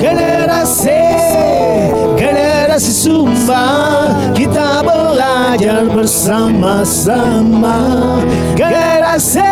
[0.00, 1.04] Generasi,
[2.16, 7.76] generasi Sumba Kita belajar bersama-sama
[8.56, 9.44] Generasi,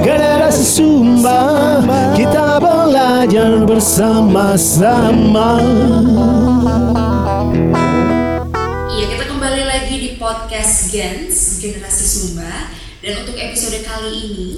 [0.00, 1.84] generasi Sumba
[2.16, 5.52] Kita belajar bersama-sama
[11.68, 12.72] Generasi Sumba
[13.04, 14.50] dan untuk episode kali ini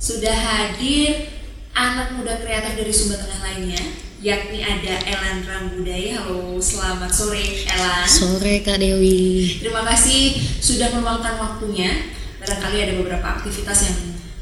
[0.00, 1.28] sudah hadir
[1.76, 6.24] anak muda kreatif dari Sumba Tengah lainnya yakni ada Elan Rambudaya.
[6.24, 8.06] Halo, selamat sore Elan.
[8.08, 9.60] Sore Kak Dewi.
[9.62, 12.16] Terima kasih sudah meluangkan waktunya.
[12.42, 13.98] Barangkali ada beberapa aktivitas yang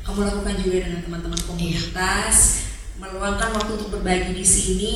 [0.06, 2.36] kamu lakukan juga dengan teman-teman komunitas.
[2.96, 4.94] Meluangkan waktu untuk berbagi di sini,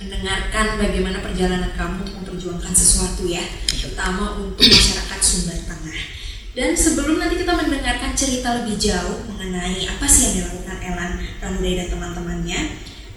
[0.00, 6.13] mendengarkan bagaimana perjalanan kamu untuk memperjuangkan sesuatu ya, terutama untuk masyarakat Sumba Tengah.
[6.54, 11.74] Dan sebelum nanti kita mendengarkan cerita lebih jauh mengenai apa sih yang dilakukan Elan Ramudai
[11.82, 12.60] dan teman-temannya,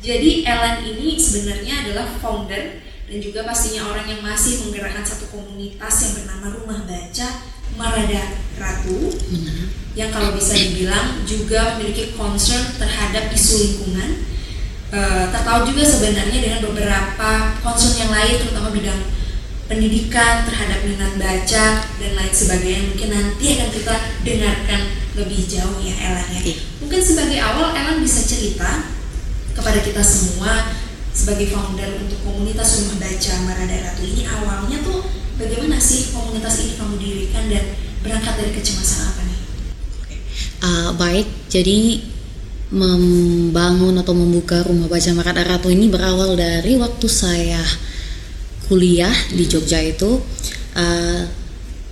[0.02, 5.94] jadi Ellen ini sebenarnya adalah founder dan juga pastinya orang yang masih menggerakkan satu komunitas
[6.02, 7.28] yang bernama Rumah Baca
[7.78, 8.24] Marada
[8.58, 9.14] Ratu
[9.94, 14.10] yang kalau bisa dibilang juga memiliki concern terhadap isu lingkungan.
[14.88, 19.02] Eh, tertahu juga sebenarnya dengan beberapa concern yang lain terutama bidang
[19.68, 22.82] pendidikan terhadap minat baca dan lain sebagainya.
[22.96, 24.82] Mungkin nanti akan kita dengarkan
[25.20, 26.40] lebih jauh ya Ellen ya.
[26.42, 26.54] Oke.
[26.84, 28.88] mungkin sebagai awal Ellen bisa cerita
[29.52, 30.72] kepada kita semua
[31.12, 34.24] sebagai founder untuk komunitas rumah baca Marada Ratu ini.
[34.24, 35.04] Awalnya tuh
[35.36, 37.66] bagaimana sih komunitas ini kamu dirikan dan
[38.06, 39.40] berangkat dari kecemasan apa nih?
[40.62, 42.02] Ah, baik, jadi
[42.68, 47.64] membangun atau membuka rumah baca Marada Ratu ini berawal dari waktu saya
[48.68, 50.20] kuliah di Jogja itu
[50.76, 51.24] ah,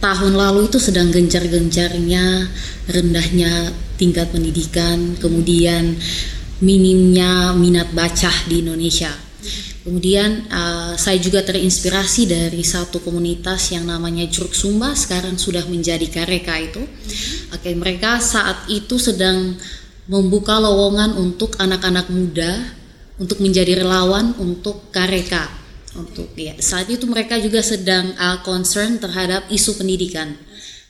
[0.06, 2.46] tahun lalu itu sedang gencar-gencarnya
[2.94, 5.98] rendahnya tingkat pendidikan, kemudian
[6.62, 9.10] minimnya minat baca di Indonesia.
[9.86, 16.10] Kemudian uh, saya juga terinspirasi dari satu komunitas yang namanya Juruk Sumba sekarang sudah menjadi
[16.10, 16.82] Kareka itu.
[17.54, 19.54] Oke, mereka saat itu sedang
[20.10, 22.66] membuka lowongan untuk anak-anak muda
[23.22, 25.65] untuk menjadi relawan untuk Kareka.
[25.96, 30.36] Untuk ya, saat itu mereka juga sedang uh, concern terhadap isu pendidikan.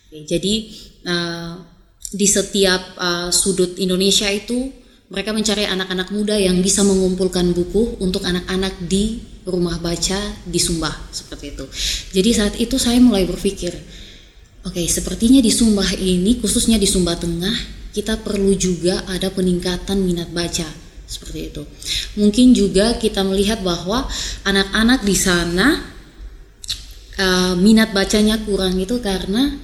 [0.10, 0.74] Jadi
[1.06, 1.62] uh,
[2.10, 4.74] di setiap uh, sudut Indonesia itu
[5.14, 10.90] mereka mencari anak-anak muda yang bisa mengumpulkan buku untuk anak-anak di rumah baca di Sumba
[11.14, 11.66] seperti itu.
[12.18, 13.78] Jadi saat itu saya mulai berpikir,
[14.66, 17.54] oke sepertinya di Sumba ini khususnya di Sumba Tengah
[17.94, 21.64] kita perlu juga ada peningkatan minat baca seperti itu.
[22.18, 24.10] Mungkin juga kita melihat bahwa
[24.44, 25.82] anak-anak di sana
[27.22, 29.56] uh, minat bacanya kurang itu karena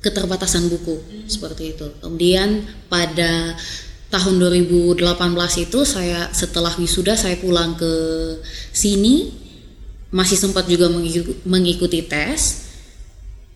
[0.00, 1.86] keterbatasan buku seperti itu.
[1.98, 3.58] Kemudian pada
[4.06, 5.02] tahun 2018
[5.66, 7.92] itu saya setelah wisuda saya pulang ke
[8.70, 9.34] sini
[10.14, 12.70] masih sempat juga mengiku- mengikuti tes.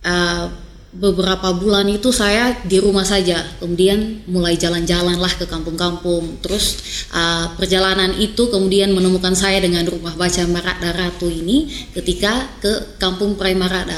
[0.03, 0.51] Uh,
[0.91, 6.43] beberapa bulan itu saya di rumah saja, kemudian mulai jalan-jalan lah ke kampung-kampung.
[6.43, 6.83] Terus
[7.15, 13.39] uh, perjalanan itu kemudian menemukan saya dengan rumah baca Marada Ratu ini ketika ke kampung
[13.39, 13.97] Prai Marada.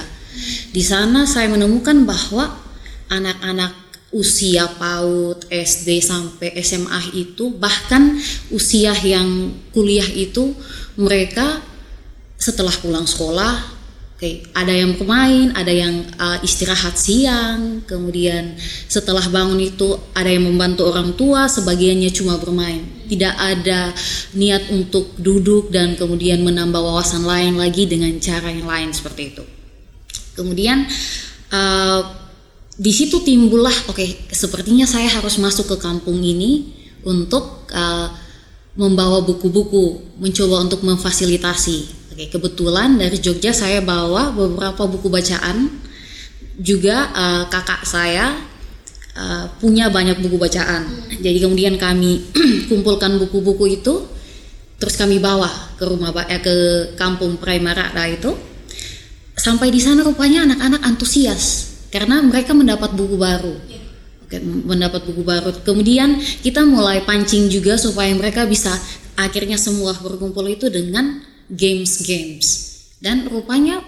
[0.70, 2.62] Di sana saya menemukan bahwa
[3.10, 3.74] anak-anak
[4.14, 8.22] usia PAUD, SD sampai SMA itu bahkan
[8.54, 10.54] usia yang kuliah itu
[10.94, 11.58] mereka
[12.38, 13.82] setelah pulang sekolah
[14.23, 18.56] oke ada yang bermain, ada yang uh, istirahat siang, kemudian
[18.88, 22.88] setelah bangun itu ada yang membantu orang tua, sebagiannya cuma bermain.
[23.03, 23.91] Tidak ada
[24.39, 29.44] niat untuk duduk dan kemudian menambah wawasan lain lagi dengan cara yang lain seperti itu.
[30.39, 30.88] Kemudian
[31.51, 32.01] uh,
[32.79, 36.73] di situ timbullah oke sepertinya saya harus masuk ke kampung ini
[37.06, 38.09] untuk uh,
[38.73, 45.81] membawa buku-buku mencoba untuk memfasilitasi oke kebetulan dari Jogja saya bawa beberapa buku bacaan
[46.62, 48.38] juga uh, kakak saya
[49.18, 52.21] uh, punya banyak buku bacaan jadi kemudian kami
[52.69, 54.06] kumpulkan buku-buku itu
[54.77, 55.50] terus kami bawa
[55.81, 56.56] ke rumah eh, ke
[56.94, 58.30] kampung Primarada itu
[59.33, 63.54] sampai di sana rupanya anak-anak antusias karena mereka mendapat buku baru.
[64.25, 65.54] Oke, mendapat buku baru.
[65.62, 68.74] Kemudian kita mulai pancing juga supaya mereka bisa
[69.13, 71.21] akhirnya semua berkumpul itu dengan
[71.53, 72.73] games-games.
[72.97, 73.79] Dan rupanya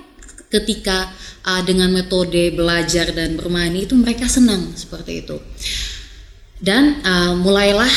[0.54, 1.10] ketika
[1.44, 5.38] uh, dengan metode belajar dan bermain itu mereka senang seperti itu.
[6.62, 7.92] Dan uh, mulailah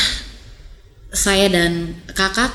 [1.09, 2.51] saya dan kakak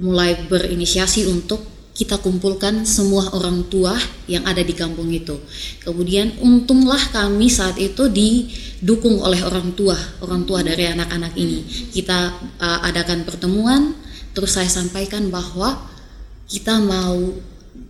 [0.00, 3.94] mulai berinisiasi untuk kita kumpulkan semua orang tua
[4.26, 5.38] yang ada di kampung itu.
[5.86, 11.62] Kemudian untunglah kami saat itu didukung oleh orang tua, orang tua dari anak-anak ini.
[11.94, 13.94] Kita uh, adakan pertemuan,
[14.34, 15.93] terus saya sampaikan bahwa
[16.48, 17.16] kita mau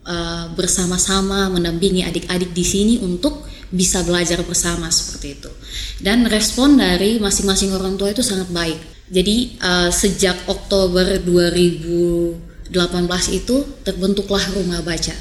[0.04, 3.42] uh, bersama-sama mendampingi adik-adik di sini untuk
[3.74, 5.50] bisa belajar bersama seperti itu.
[5.98, 8.78] Dan respon dari masing-masing orang tua itu sangat baik.
[9.10, 15.14] Jadi uh, sejak Oktober 2000 18 itu terbentuklah rumah baca.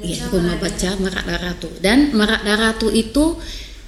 [0.00, 1.68] Iya, rumah baca Merak Daratu.
[1.80, 3.36] Dan Merak Daratu itu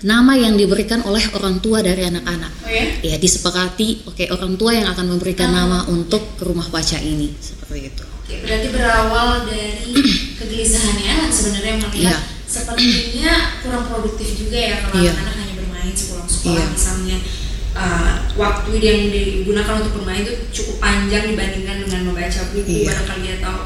[0.02, 2.52] nama yang diberikan oleh orang tua dari anak-anak.
[2.66, 2.86] Oh ya?
[3.02, 5.54] Ya, disepakati oke okay, orang tua yang akan memberikan oh.
[5.54, 8.04] nama untuk rumah baca ini seperti itu.
[8.22, 9.90] Oke, berarti berawal dari
[10.42, 12.18] kegelisahannya sebenarnya melihat ya.
[12.46, 15.10] sepertinya kurang produktif juga ya kalau iya.
[15.14, 16.72] anak-anak hanya bermain sepulang sekolah ya.
[16.74, 17.16] misalnya
[17.78, 22.86] uh, waktu yang digunakan untuk bermain itu cukup panjang dibandingkan dengan membaca buku yeah.
[22.90, 23.60] barangkali dia tahu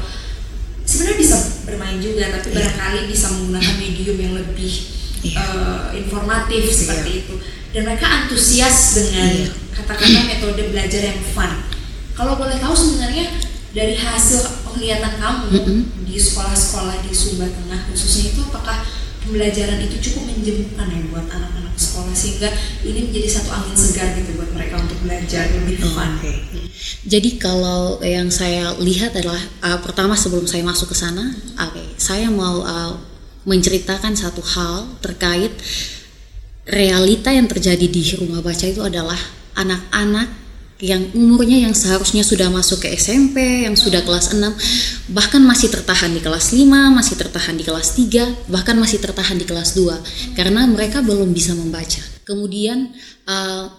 [0.87, 2.57] sebenarnya bisa bermain juga tapi yeah.
[2.61, 4.73] barangkali bisa menggunakan medium yang lebih
[5.23, 5.41] yeah.
[5.41, 6.75] uh, informatif yeah.
[6.75, 7.35] seperti itu
[7.73, 9.51] dan mereka antusias dengan yeah.
[9.77, 11.51] katakanlah metode belajar yang fun
[12.17, 13.29] kalau boleh tahu sebenarnya
[13.77, 15.79] dari hasil penglihatan kamu mm -hmm.
[16.07, 18.81] di sekolah-sekolah di Sumba Tengah khususnya itu apakah
[19.27, 22.49] pembelajaran itu cukup menjemukkan ya buat anak-anak sekolah sehingga
[22.87, 26.15] ini menjadi satu angin segar gitu buat mereka untuk belajar lebih fun.
[26.23, 26.37] Okay.
[27.03, 31.87] Jadi kalau yang saya lihat adalah uh, pertama sebelum saya masuk ke sana, oke, okay,
[31.99, 32.95] saya mau uh,
[33.47, 35.55] menceritakan satu hal terkait
[36.67, 39.17] realita yang terjadi di rumah baca itu adalah
[39.55, 40.27] anak-anak
[40.77, 46.13] yang umurnya yang seharusnya sudah masuk ke SMP, yang sudah kelas 6, bahkan masih tertahan
[46.13, 50.69] di kelas 5, masih tertahan di kelas 3, bahkan masih tertahan di kelas 2 karena
[50.69, 51.97] mereka belum bisa membaca.
[52.29, 52.93] Kemudian
[53.25, 53.73] uh,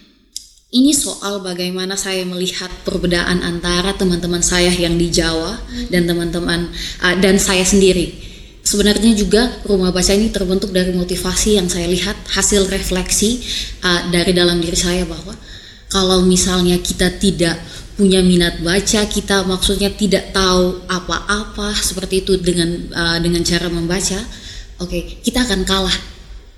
[0.78, 5.60] ini soal bagaimana saya melihat perbedaan antara teman-teman saya yang di Jawa
[5.92, 6.72] dan teman-teman
[7.04, 8.27] uh, dan saya sendiri.
[8.68, 13.40] Sebenarnya juga rumah baca ini terbentuk dari motivasi yang saya lihat hasil refleksi
[13.80, 15.32] uh, dari dalam diri saya bahwa
[15.88, 17.56] kalau misalnya kita tidak
[17.96, 24.20] punya minat baca, kita maksudnya tidak tahu apa-apa seperti itu dengan uh, dengan cara membaca,
[24.84, 25.96] oke, okay, kita akan kalah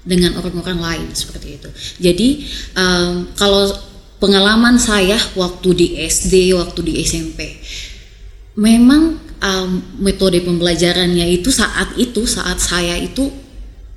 [0.03, 1.71] dengan orang-orang lain seperti itu.
[2.03, 2.29] Jadi
[2.75, 3.71] um, kalau
[4.19, 7.55] pengalaman saya waktu di SD, waktu di SMP,
[8.59, 13.29] memang um, metode pembelajarannya itu saat itu saat saya itu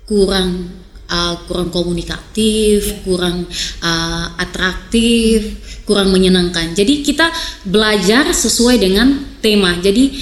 [0.03, 0.71] kurang
[1.07, 3.47] uh, kurang komunikatif, kurang
[3.83, 6.73] uh, atraktif, kurang menyenangkan.
[6.75, 7.29] Jadi kita
[7.67, 9.77] belajar sesuai dengan tema.
[9.79, 10.15] Jadi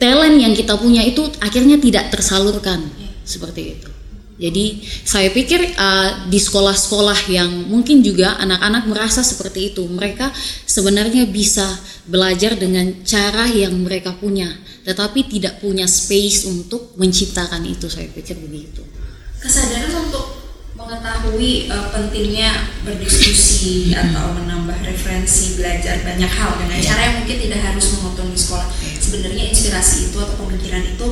[0.00, 2.88] talent yang kita punya itu akhirnya tidak tersalurkan
[3.24, 3.97] seperti itu.
[4.38, 10.30] Jadi saya pikir uh, di sekolah-sekolah yang mungkin juga anak-anak merasa seperti itu, mereka
[10.62, 11.66] sebenarnya bisa
[12.06, 14.46] belajar dengan cara yang mereka punya,
[14.86, 17.90] tetapi tidak punya space untuk menciptakan itu.
[17.90, 18.86] Saya pikir begitu
[19.38, 20.34] kesadaran untuk
[20.74, 22.54] mengetahui uh, pentingnya
[22.86, 23.98] berdiskusi hmm.
[23.98, 28.68] atau menambah referensi belajar banyak hal dengan cara yang mungkin tidak harus memotong di sekolah.
[28.98, 31.06] Sebenarnya inspirasi itu atau pemikiran itu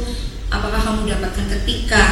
[0.51, 2.03] apakah kamu dapatkan ketika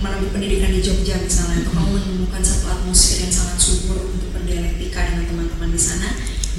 [0.00, 5.00] menempuh pendidikan di Jogja misalnya atau kamu menemukan satu atmosfer yang sangat subur untuk berdialektika
[5.12, 6.08] dengan teman-teman di sana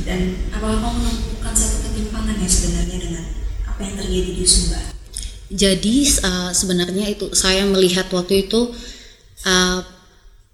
[0.06, 3.24] dan apakah kamu menemukan satu ketimpangan ya sebenarnya dengan
[3.66, 4.86] apa yang terjadi di Sumbar?
[5.52, 8.72] Jadi uh, sebenarnya itu saya melihat waktu itu
[9.44, 9.80] uh,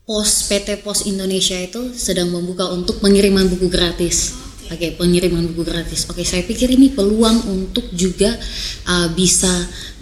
[0.08, 4.47] pos PT Pos Indonesia itu sedang membuka untuk pengiriman buku gratis.
[4.68, 6.12] Oke, okay, pengiriman buku gratis.
[6.12, 8.36] Oke, okay, saya pikir ini peluang untuk juga
[8.84, 9.48] uh, bisa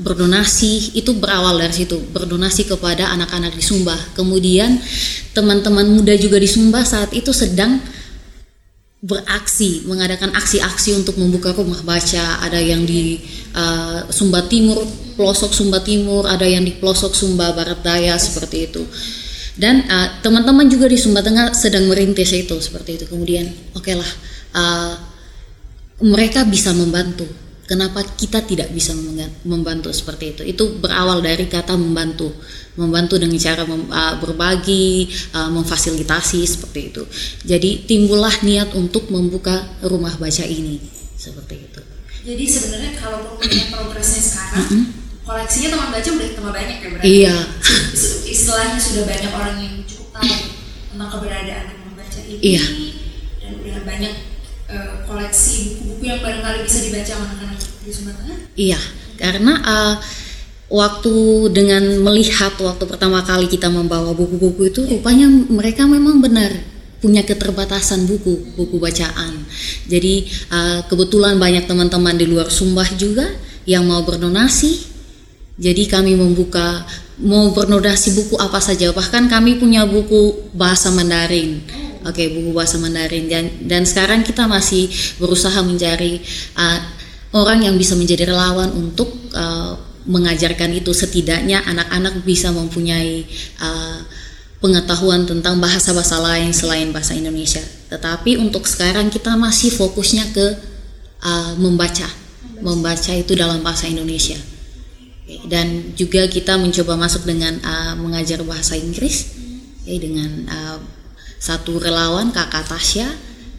[0.02, 0.98] berdonasi.
[0.98, 3.94] Itu berawal dari situ, berdonasi kepada anak-anak di Sumba.
[4.18, 4.82] Kemudian
[5.38, 7.78] teman-teman muda juga di Sumba saat itu sedang
[9.06, 12.42] beraksi, mengadakan aksi-aksi untuk membuka rumah baca.
[12.42, 13.22] Ada yang di
[13.54, 14.82] uh, Sumba Timur,
[15.14, 18.82] pelosok Sumba Timur, ada yang di pelosok Sumba Barat Daya seperti itu.
[19.56, 23.06] Dan uh, teman-teman juga di Sumba Tengah sedang merintis itu seperti itu.
[23.06, 23.46] Kemudian,
[23.78, 24.10] oke okay lah,
[24.56, 24.96] uh,
[26.00, 27.28] mereka bisa membantu
[27.66, 28.94] Kenapa kita tidak bisa
[29.42, 30.42] membantu seperti itu?
[30.46, 32.30] Itu berawal dari kata membantu,
[32.78, 37.02] membantu dengan cara mem, uh, berbagi, uh, memfasilitasi seperti itu.
[37.42, 40.78] Jadi timbullah niat untuk membuka rumah baca ini
[41.18, 41.82] seperti itu.
[42.22, 44.84] Jadi sebenarnya kalau progresnya sekarang, mm -hmm.
[45.26, 47.10] koleksinya teman baca udah tambah banyak ya berarti?
[47.10, 47.38] Iya.
[48.30, 50.34] Istilahnya sudah banyak orang yang cukup tahu
[50.94, 52.66] tentang keberadaan teman baca ini, iya.
[53.42, 54.35] dan udah banyak
[55.08, 58.36] koleksi buku-buku yang barangkali bisa dibaca anak-anak di Sumatera?
[58.56, 58.80] Iya,
[59.20, 59.96] karena uh,
[60.72, 61.16] waktu
[61.54, 66.52] dengan melihat waktu pertama kali kita membawa buku-buku itu rupanya mereka memang benar
[67.06, 69.46] punya keterbatasan buku buku bacaan.
[69.86, 73.30] Jadi uh, kebetulan banyak teman-teman di luar Sumbah juga
[73.70, 74.96] yang mau berdonasi.
[75.56, 76.84] Jadi kami membuka
[77.22, 78.90] mau berdonasi buku apa saja.
[78.92, 81.64] Bahkan kami punya buku bahasa Mandarin.
[82.06, 84.86] Oke, okay, buku bahasa Mandarin dan dan sekarang kita masih
[85.18, 86.22] berusaha mencari
[86.54, 86.80] uh,
[87.34, 89.74] orang yang bisa menjadi relawan untuk uh,
[90.06, 93.26] mengajarkan itu setidaknya anak-anak bisa mempunyai
[93.58, 94.06] uh,
[94.62, 97.62] pengetahuan tentang bahasa-bahasa lain selain bahasa Indonesia.
[97.90, 100.48] Tetapi untuk sekarang kita masih fokusnya ke
[101.26, 102.06] uh, membaca,
[102.62, 104.38] membaca itu dalam bahasa Indonesia.
[105.50, 109.34] Dan juga kita mencoba masuk dengan uh, mengajar bahasa Inggris,
[109.90, 110.78] ya, dengan uh,
[111.46, 113.06] satu relawan kakak Tasya.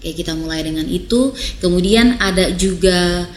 [0.03, 1.31] Kayak kita mulai dengan itu.
[1.63, 3.31] Kemudian ada juga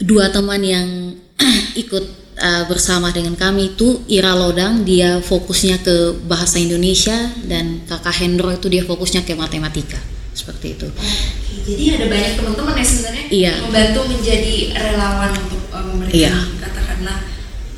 [0.00, 0.88] dua teman yang
[1.82, 2.04] ikut
[2.40, 8.52] uh, bersama dengan kami itu Ira Lodang dia fokusnya ke bahasa Indonesia dan kakak Hendro
[8.52, 10.00] itu dia fokusnya ke matematika
[10.36, 10.88] seperti itu.
[10.92, 13.54] Oke, jadi ada banyak teman-teman ya sebenarnya iya.
[13.64, 16.32] membantu menjadi relawan untuk uh, memberikan iya.
[16.60, 17.18] katakanlah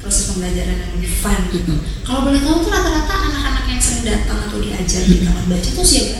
[0.03, 1.41] proses pembelajaran yang fun.
[1.55, 1.79] Mm -hmm.
[2.03, 3.58] Kalau boleh tahu tuh rata-rata anak-anak
[4.09, 5.13] datang atau diajar -hmm.
[5.13, 6.19] di taman baca itu siapa?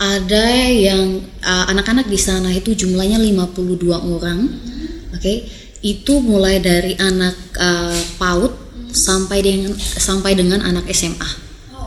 [0.00, 4.40] Ada yang uh, anak-anak uh, di sana itu jumlahnya 52 orang.
[4.44, 5.16] Mm -hmm.
[5.16, 5.20] Oke.
[5.20, 5.38] Okay
[5.80, 8.52] itu mulai dari anak uh, PAUD
[8.92, 11.24] sampai dengan sampai dengan anak SMA.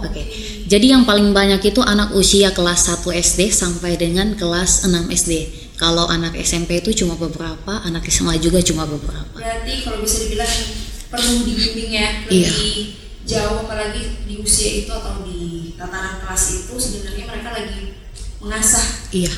[0.02, 0.10] Oke.
[0.10, 0.26] Okay.
[0.66, 5.34] Jadi yang paling banyak itu anak usia kelas 1 SD sampai dengan kelas 6 SD.
[5.78, 9.30] Kalau anak SMP itu cuma beberapa, anak SMA juga cuma beberapa.
[9.38, 10.54] Berarti kalau bisa dibilang
[11.14, 12.52] perlu dibimbing ya lebih iya.
[13.24, 17.96] Jauh apalagi di usia itu atau di tataran kelas itu sebenarnya mereka lagi
[18.44, 19.32] mengasah iya.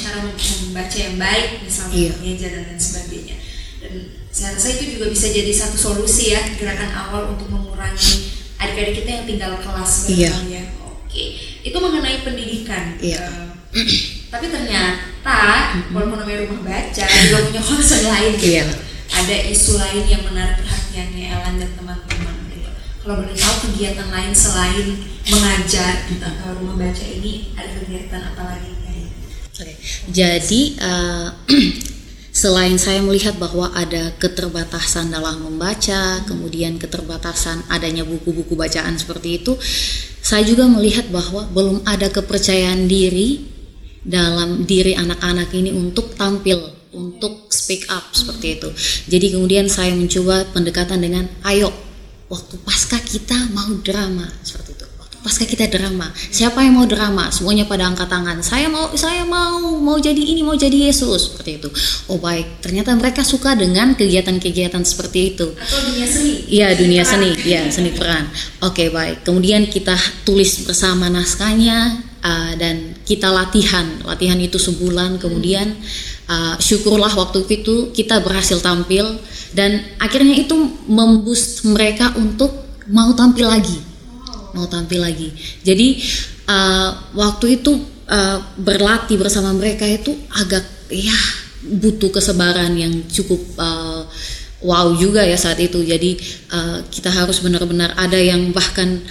[0.00, 2.12] cara membaca yang baik misalnya iya.
[2.20, 3.36] meja dan lain sebagainya
[3.80, 3.92] dan
[4.30, 8.30] saya rasa itu juga bisa jadi satu solusi ya gerakan awal untuk mengurangi
[8.60, 10.32] adik-adik kita yang tinggal kelas iya.
[10.48, 11.24] ya oke
[11.64, 13.20] itu mengenai pendidikan iya.
[13.24, 13.50] uh,
[14.30, 15.38] tapi ternyata
[15.74, 15.94] mm-hmm.
[15.96, 18.46] walaupun namanya rumah baca juga punya concern lain gitu.
[18.60, 18.64] iya.
[19.10, 22.29] ada isu lain yang menarik perhatiannya Elan dan teman-teman.
[23.00, 24.86] Kalau boleh tahu kegiatan lain selain
[25.24, 28.72] mengajar di uh, rumah baca ini ada kegiatan apa lagi
[29.60, 29.76] Oke,
[30.08, 31.28] jadi uh,
[32.40, 39.52] selain saya melihat bahwa ada keterbatasan dalam membaca, kemudian keterbatasan adanya buku-buku bacaan seperti itu,
[40.24, 43.44] saya juga melihat bahwa belum ada kepercayaan diri
[44.00, 48.72] dalam diri anak-anak ini untuk tampil, untuk speak up seperti itu.
[49.12, 51.89] Jadi kemudian saya mencoba pendekatan dengan ayo
[52.30, 54.86] waktu pasca kita mau drama seperti itu.
[55.20, 56.08] Pasca kita drama.
[56.16, 57.28] Siapa yang mau drama?
[57.28, 58.40] Semuanya pada angkat tangan.
[58.40, 61.68] Saya mau saya mau mau jadi ini mau jadi Yesus seperti itu.
[62.08, 62.64] Oh baik.
[62.64, 65.52] Ternyata mereka suka dengan kegiatan-kegiatan seperti itu.
[65.52, 66.32] Atau dunia seni.
[66.48, 67.30] Iya dunia seni.
[67.36, 68.32] Iya seni peran.
[68.64, 69.20] Oke baik.
[69.20, 69.92] Kemudian kita
[70.24, 74.00] tulis bersama naskahnya uh, dan kita latihan.
[74.08, 75.20] Latihan itu sebulan.
[75.20, 75.76] Kemudian
[76.32, 79.20] uh, syukurlah waktu itu kita berhasil tampil
[79.56, 80.54] dan akhirnya itu
[80.86, 82.54] memboost mereka untuk
[82.90, 83.90] mau tampil lagi
[84.54, 85.30] mau tampil lagi.
[85.62, 86.00] Jadi
[86.50, 87.72] uh, waktu itu
[88.10, 91.14] uh, berlatih bersama mereka itu agak ya
[91.60, 94.02] butuh kesebaran yang cukup uh,
[94.64, 95.82] wow juga ya saat itu.
[95.82, 96.18] Jadi
[96.50, 99.02] uh, kita harus benar-benar ada yang bahkan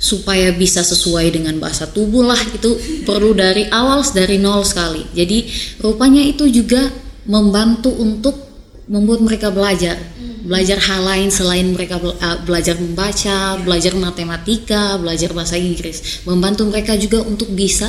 [0.00, 2.72] supaya bisa sesuai dengan bahasa tubuh lah itu
[3.04, 5.04] perlu dari awal dari nol sekali.
[5.12, 5.46] Jadi
[5.84, 6.88] rupanya itu juga
[7.28, 8.49] membantu untuk
[8.90, 9.94] membuat mereka belajar
[10.42, 16.98] belajar hal lain selain mereka uh, belajar membaca, belajar matematika, belajar bahasa Inggris, membantu mereka
[16.98, 17.86] juga untuk bisa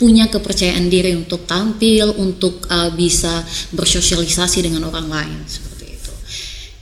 [0.00, 3.44] punya kepercayaan diri untuk tampil, untuk uh, bisa
[3.76, 6.12] bersosialisasi dengan orang lain seperti itu.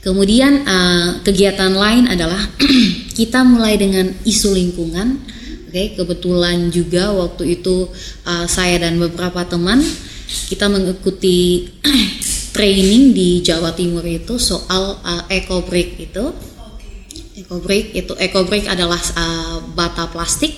[0.07, 2.39] Kemudian uh, kegiatan lain adalah
[3.19, 5.19] kita mulai dengan isu lingkungan.
[5.67, 7.89] Oke, okay, kebetulan juga waktu itu
[8.29, 9.81] uh, saya dan beberapa teman
[10.47, 11.69] kita mengikuti
[12.53, 16.25] training di Jawa Timur itu soal uh, eco break itu.
[17.33, 20.53] Eco break itu eco break adalah uh, bata plastik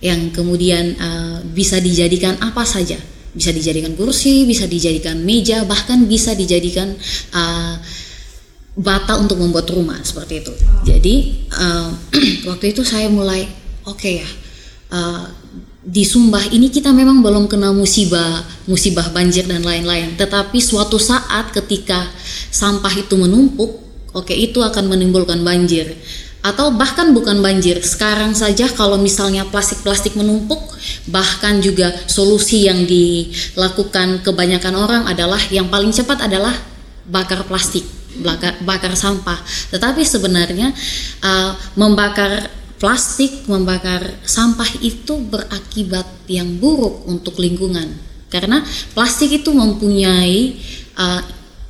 [0.00, 2.96] yang kemudian uh, bisa dijadikan apa saja.
[3.30, 6.94] Bisa dijadikan kursi, bisa dijadikan meja, bahkan bisa dijadikan
[7.34, 7.74] uh,
[8.78, 10.54] bata untuk membuat rumah seperti itu.
[10.86, 11.14] Jadi
[11.58, 11.90] uh,
[12.48, 13.44] waktu itu saya mulai
[13.84, 14.30] oke okay ya.
[14.90, 15.26] Uh,
[15.80, 20.12] di Sumbah ini kita memang belum kena musibah, musibah banjir dan lain-lain.
[20.12, 22.04] Tetapi suatu saat ketika
[22.52, 23.80] sampah itu menumpuk,
[24.12, 25.96] oke okay, itu akan menimbulkan banjir.
[26.40, 27.80] Atau bahkan bukan banjir.
[27.84, 30.60] Sekarang saja kalau misalnya plastik-plastik menumpuk,
[31.08, 36.52] bahkan juga solusi yang dilakukan kebanyakan orang adalah yang paling cepat adalah
[37.08, 37.84] bakar plastik,
[38.20, 39.36] bakar, bakar sampah.
[39.72, 40.72] Tetapi sebenarnya
[41.24, 47.92] uh, membakar plastik membakar sampah itu berakibat yang buruk untuk lingkungan
[48.32, 48.64] karena
[48.96, 50.56] plastik itu mempunyai
[50.96, 51.22] uh,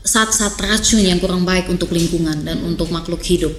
[0.05, 3.53] zat-zat racun yang kurang baik untuk lingkungan dan untuk makhluk hidup.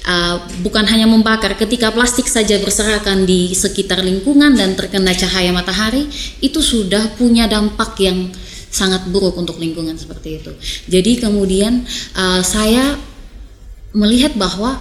[0.00, 6.08] Uh, bukan hanya membakar, ketika plastik saja berserakan di sekitar lingkungan dan terkena cahaya matahari,
[6.40, 8.32] itu sudah punya dampak yang
[8.70, 10.52] sangat buruk untuk lingkungan seperti itu.
[10.88, 11.84] Jadi kemudian
[12.16, 12.96] uh, saya
[13.92, 14.78] melihat bahwa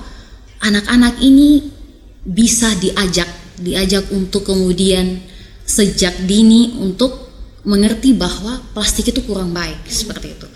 [0.61, 1.78] anak-anak ini
[2.29, 5.17] bisa diajak, diajak untuk kemudian
[5.65, 7.29] sejak dini untuk
[7.65, 10.47] mengerti bahwa plastik itu kurang baik seperti itu.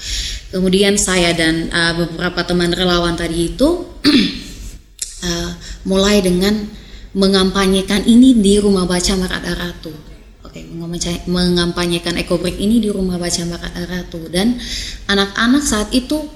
[0.53, 3.89] Kemudian saya dan uh, beberapa teman relawan tadi itu
[5.27, 5.51] uh,
[5.89, 6.69] mulai dengan
[7.13, 9.93] mengampanyekan ini di rumah baca Marat Ratu.
[10.45, 14.57] Oke, okay, mengampanyekan ekobrik ini di rumah baca Marat Ratu dan
[15.09, 16.29] anak-anak saat itu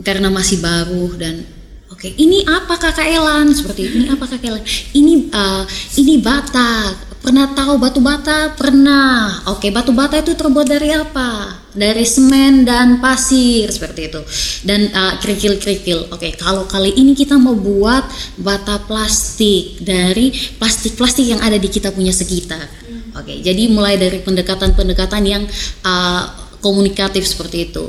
[0.00, 1.44] karena masih baru dan
[1.90, 5.66] oke okay, ini apa kakak Elan seperti ini apa kakak Elan ini uh,
[5.98, 8.56] ini Batak Pernah tahu batu bata?
[8.56, 9.44] Pernah.
[9.52, 11.52] Oke, batu bata itu terbuat dari apa?
[11.76, 14.24] Dari semen dan pasir seperti itu.
[14.64, 16.16] Dan uh, kerikil-kerikil.
[16.16, 18.08] Oke, kalau kali ini kita mau buat
[18.40, 22.64] bata plastik dari plastik-plastik yang ada di kita punya sekitar.
[23.12, 25.44] Oke, jadi mulai dari pendekatan-pendekatan yang
[25.84, 26.24] uh,
[26.64, 27.84] komunikatif seperti itu.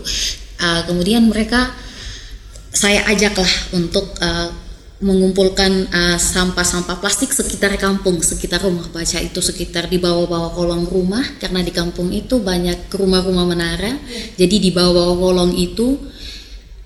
[0.60, 1.72] Uh, kemudian mereka
[2.72, 4.50] saya ajaklah untuk uh,
[5.02, 11.26] mengumpulkan uh, sampah-sampah plastik sekitar kampung, sekitar rumah baca itu sekitar di bawah-bawah kolong rumah
[11.42, 13.98] karena di kampung itu banyak rumah-rumah menara.
[14.38, 15.98] Jadi di bawah-bawah kolong itu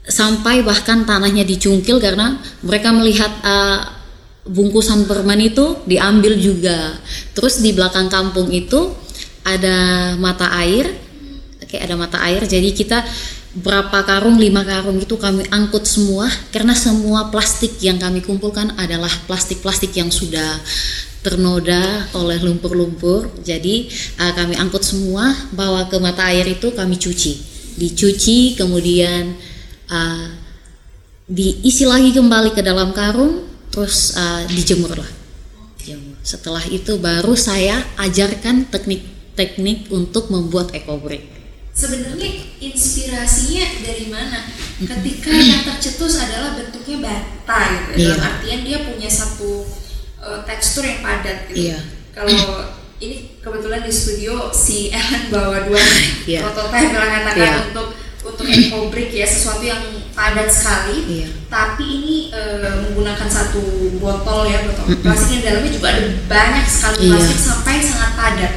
[0.07, 3.83] sampai bahkan tanahnya dicungkil karena mereka melihat uh,
[4.47, 6.95] bungkusan permen itu diambil juga.
[7.35, 8.95] Terus di belakang kampung itu
[9.43, 10.87] ada mata air.
[11.59, 12.47] Oke, ada mata air.
[12.47, 13.03] Jadi kita
[13.55, 14.35] berapa karung?
[14.35, 20.11] Lima karung itu kami angkut semua karena semua plastik yang kami kumpulkan adalah plastik-plastik yang
[20.11, 20.59] sudah
[21.23, 23.31] ternoda oleh lumpur-lumpur.
[23.41, 27.33] Jadi uh, kami angkut semua bawa ke mata air itu kami cuci.
[27.79, 29.33] Dicuci kemudian
[29.89, 30.27] uh,
[31.25, 34.99] diisi lagi kembali ke dalam karung terus uh, dijemur.
[34.99, 35.25] Lah
[36.25, 40.97] setelah itu baru saya ajarkan teknik-teknik untuk membuat eco
[41.75, 42.29] sebenarnya
[42.63, 44.47] inspirasinya dari mana?
[44.79, 48.15] Ketika yang tercetus adalah bentuknya bata gitu, yeah.
[48.15, 49.67] dalam artian dia punya satu
[50.23, 51.75] uh, tekstur yang padat gitu.
[51.75, 51.81] Yeah.
[52.15, 52.31] Kalau
[53.03, 55.83] ini kebetulan di studio si Ellen bawa dua
[56.23, 56.47] yeah.
[56.47, 57.67] prototipe yang katakan yeah.
[57.67, 57.87] untuk
[58.25, 59.83] untuk eco brick ya sesuatu yang
[60.17, 61.29] padat sekali yeah.
[61.45, 63.61] tapi ini uh, menggunakan satu
[64.01, 67.11] botol ya botol plastik yang dalamnya juga ada banyak sekali iya.
[67.13, 67.45] plastik yeah.
[67.45, 68.53] sampai sangat padat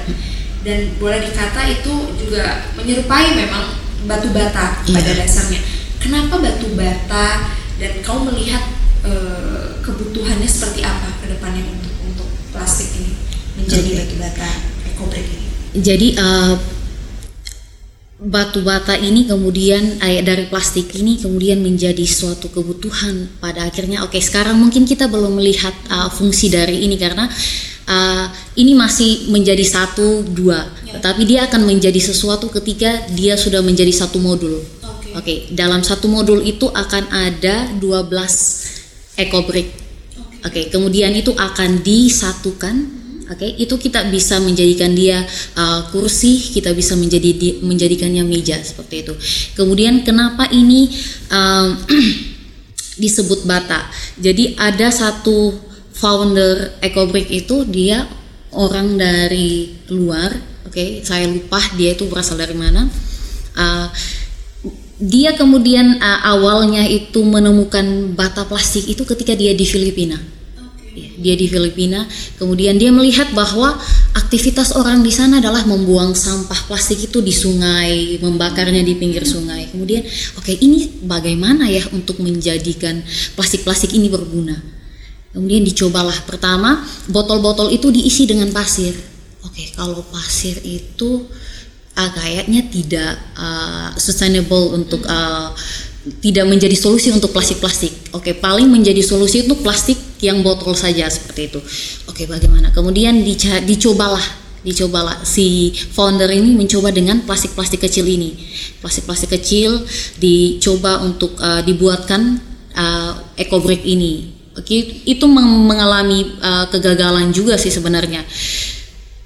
[0.68, 3.72] dan boleh dikata itu juga menyerupai memang
[4.04, 5.00] batu bata yeah.
[5.00, 5.64] pada dasarnya.
[5.96, 8.60] Kenapa batu bata dan kau melihat
[9.08, 13.16] uh, kebutuhannya seperti apa ke depannya untuk untuk plastik ini
[13.56, 13.98] menjadi okay.
[14.04, 14.48] batu bata
[14.92, 15.46] ekobrik ini?
[15.80, 16.54] Jadi uh,
[18.20, 24.18] batu bata ini kemudian eh, dari plastik ini kemudian menjadi suatu kebutuhan pada akhirnya oke
[24.18, 27.30] okay, sekarang mungkin kita belum melihat uh, fungsi dari ini karena
[27.88, 31.00] uh, ini masih menjadi satu dua, ya.
[31.00, 34.60] tetapi dia akan menjadi sesuatu ketika dia sudah menjadi satu modul.
[34.60, 35.12] Oke, okay.
[35.16, 39.68] okay, dalam satu modul itu akan ada 12 eco brick.
[39.72, 40.48] Oke, okay.
[40.52, 42.76] okay, kemudian itu akan disatukan.
[43.28, 45.20] Oke, okay, itu kita bisa menjadikan dia
[45.56, 49.14] uh, kursi, kita bisa menjadi di, menjadikannya meja seperti itu.
[49.52, 50.88] Kemudian kenapa ini
[51.28, 51.76] um,
[53.02, 53.84] disebut bata?
[54.16, 55.67] Jadi ada satu
[55.98, 58.06] founder EcoBrick itu dia
[58.54, 60.30] orang dari luar,
[60.64, 62.86] oke, okay, saya lupa dia itu berasal dari mana.
[63.58, 63.90] Uh,
[64.98, 70.18] dia kemudian uh, awalnya itu menemukan bata plastik itu ketika dia di Filipina.
[70.18, 71.18] Okay.
[71.18, 72.06] Dia di Filipina,
[72.38, 73.74] kemudian dia melihat bahwa
[74.14, 79.70] aktivitas orang di sana adalah membuang sampah plastik itu di sungai, membakarnya di pinggir sungai.
[79.70, 80.06] Kemudian,
[80.38, 83.02] oke, okay, ini bagaimana ya untuk menjadikan
[83.34, 84.77] plastik-plastik ini berguna?
[85.38, 88.90] Kemudian dicobalah pertama botol-botol itu diisi dengan pasir.
[89.46, 91.30] Oke, kalau pasir itu
[91.94, 95.54] uh, kayaknya tidak uh, sustainable untuk uh,
[96.18, 98.10] tidak menjadi solusi untuk plastik-plastik.
[98.18, 101.62] Oke, paling menjadi solusi untuk plastik yang botol saja seperti itu.
[102.10, 102.74] Oke, bagaimana?
[102.74, 104.26] Kemudian dica dicobalah,
[104.66, 108.34] dicobalah si founder ini mencoba dengan plastik-plastik kecil ini.
[108.82, 109.86] Plastik-plastik kecil
[110.18, 112.42] dicoba untuk uh, dibuatkan
[112.74, 118.24] uh, eco brick ini itu mengalami uh, kegagalan juga sih sebenarnya.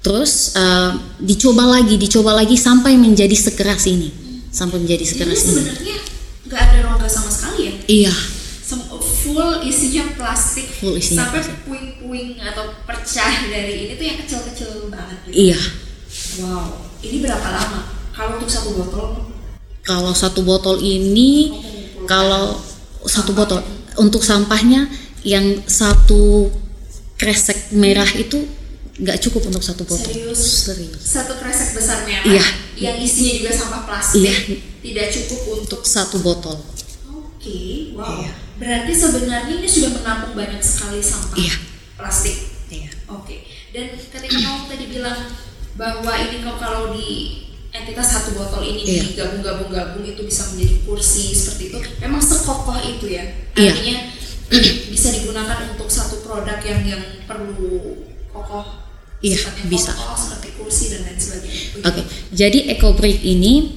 [0.03, 0.91] Terus uh,
[1.23, 4.11] dicoba lagi dicoba lagi sampai menjadi sekeras ini.
[4.53, 5.51] Sampai menjadi sekeras ini.
[5.63, 5.97] sebenarnya
[6.43, 7.73] nggak ada rongga sama sekali ya?
[7.87, 8.15] Iya.
[9.23, 10.67] Full isinya plastik.
[10.83, 15.53] Full isinya sampai puing-puing atau pecah dari ini tuh yang kecil-kecil banget gitu.
[15.53, 15.59] Iya.
[16.43, 17.79] Wow, ini berapa lama?
[18.11, 19.07] Kalau untuk satu botol?
[19.87, 21.55] Kalau satu botol ini,
[22.03, 22.59] kalau
[23.07, 23.63] satu botol
[23.97, 24.87] untuk sampahnya
[25.23, 26.51] yang satu
[27.15, 28.43] kresek merah itu
[28.93, 30.05] nggak cukup untuk satu botol.
[30.05, 30.41] Serius?
[30.69, 31.01] Serius.
[31.01, 32.45] satu kresek besar merah Iya.
[32.77, 34.35] yang isinya juga sampah plastik Iya.
[34.83, 36.61] tidak cukup untuk satu botol.
[37.09, 38.05] Oke, wow.
[38.21, 38.31] Iya.
[38.53, 41.55] Berarti sebenarnya ini sudah menampung banyak sekali sampah Iya.
[41.97, 42.37] plastik.
[42.69, 42.91] Iya.
[43.09, 43.41] Oke.
[43.73, 45.19] Dan ketika kamu tadi bilang
[45.73, 47.41] bahwa ini kalau kalau di
[47.73, 49.01] entitas satu botol ini Iya.
[49.09, 51.79] digabung-gabung-gabung itu bisa menjadi kursi seperti itu.
[51.97, 53.25] Memang sekokoh itu ya.
[53.57, 53.73] Iya.
[54.93, 58.03] Bisa digunakan untuk satu produk yang yang perlu
[58.33, 58.83] kokoh.
[59.23, 59.39] Iya,
[59.71, 59.95] bisa.
[59.95, 61.87] Kokoh seperti kursi dan lain sebagainya.
[61.87, 62.01] Oke,
[62.35, 63.71] jadi eco brick ini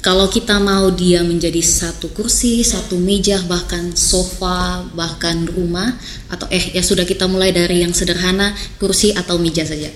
[0.00, 5.98] kalau kita mau dia menjadi satu kursi, satu meja, bahkan sofa, bahkan rumah
[6.30, 9.90] atau eh ya sudah kita mulai dari yang sederhana kursi atau meja saja.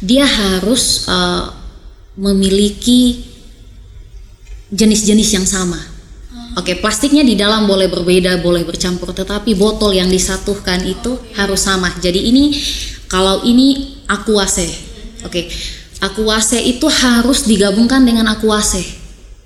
[0.00, 1.52] Dia harus uh,
[2.18, 3.22] memiliki
[4.74, 5.93] jenis-jenis yang sama.
[6.54, 11.90] Oke, plastiknya di dalam boleh berbeda, boleh bercampur, tetapi botol yang disatukan itu harus sama.
[11.98, 12.54] Jadi ini
[13.10, 14.70] kalau ini aquase.
[15.26, 15.50] Oke.
[15.98, 18.86] Aquase itu harus digabungkan dengan aquase.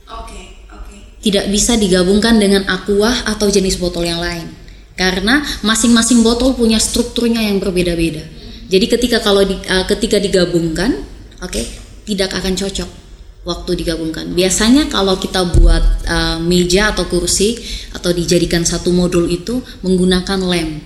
[0.05, 0.97] Oke, oke.
[1.25, 4.45] Tidak bisa digabungkan dengan aqua atau jenis botol yang lain.
[4.93, 8.21] Karena masing-masing botol punya strukturnya yang berbeda-beda.
[8.69, 11.09] Jadi ketika kalau di- uh, ketika digabungkan,
[11.41, 11.63] oke,
[12.05, 13.08] tidak akan cocok
[13.49, 14.37] waktu digabungkan.
[14.37, 17.57] Biasanya kalau kita buat uh, meja atau kursi
[17.97, 20.85] atau dijadikan satu modul itu menggunakan lem.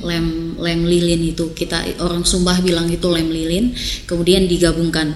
[0.00, 3.76] Lem lem lilin itu kita orang Sumba bilang itu lem lilin,
[4.08, 5.12] kemudian digabungkan.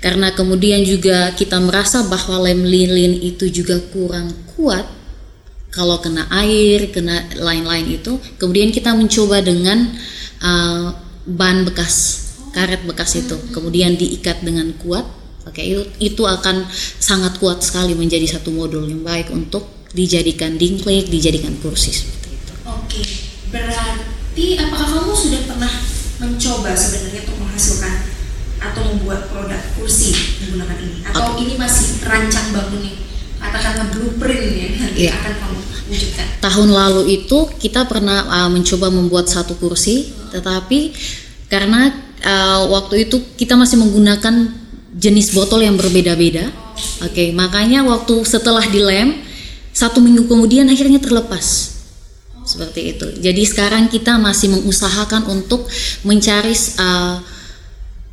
[0.00, 4.88] Karena kemudian juga kita merasa bahwa lem lilin itu juga kurang kuat
[5.70, 9.92] kalau kena air, kena lain-lain itu, kemudian kita mencoba dengan
[10.42, 10.90] uh,
[11.30, 15.19] ban bekas, karet bekas itu, kemudian diikat dengan kuat.
[15.48, 16.68] Oke, itu, itu akan
[17.00, 22.52] sangat kuat sekali menjadi satu modul yang baik untuk dijadikan dingklik, dijadikan kursi seperti itu.
[22.68, 23.02] Oke,
[23.50, 25.72] berarti apakah kamu sudah pernah
[26.20, 27.94] mencoba sebenarnya untuk menghasilkan
[28.60, 30.12] atau membuat produk kursi
[30.44, 30.98] menggunakan ini?
[31.08, 32.96] Atau ini masih rancang bangun nih?
[33.40, 35.16] Katakanlah blueprint ya nanti Iya.
[35.16, 36.26] akan kamu wujudkan.
[36.44, 40.92] Tahun lalu itu kita pernah uh, mencoba membuat satu kursi, tetapi
[41.48, 41.88] karena
[42.20, 44.59] uh, waktu itu kita masih menggunakan
[44.96, 46.50] jenis botol yang berbeda-beda,
[47.04, 49.22] oke, makanya waktu setelah dilem
[49.70, 51.78] satu minggu kemudian akhirnya terlepas
[52.50, 53.06] seperti itu.
[53.22, 55.70] Jadi sekarang kita masih mengusahakan untuk
[56.02, 57.22] mencari uh,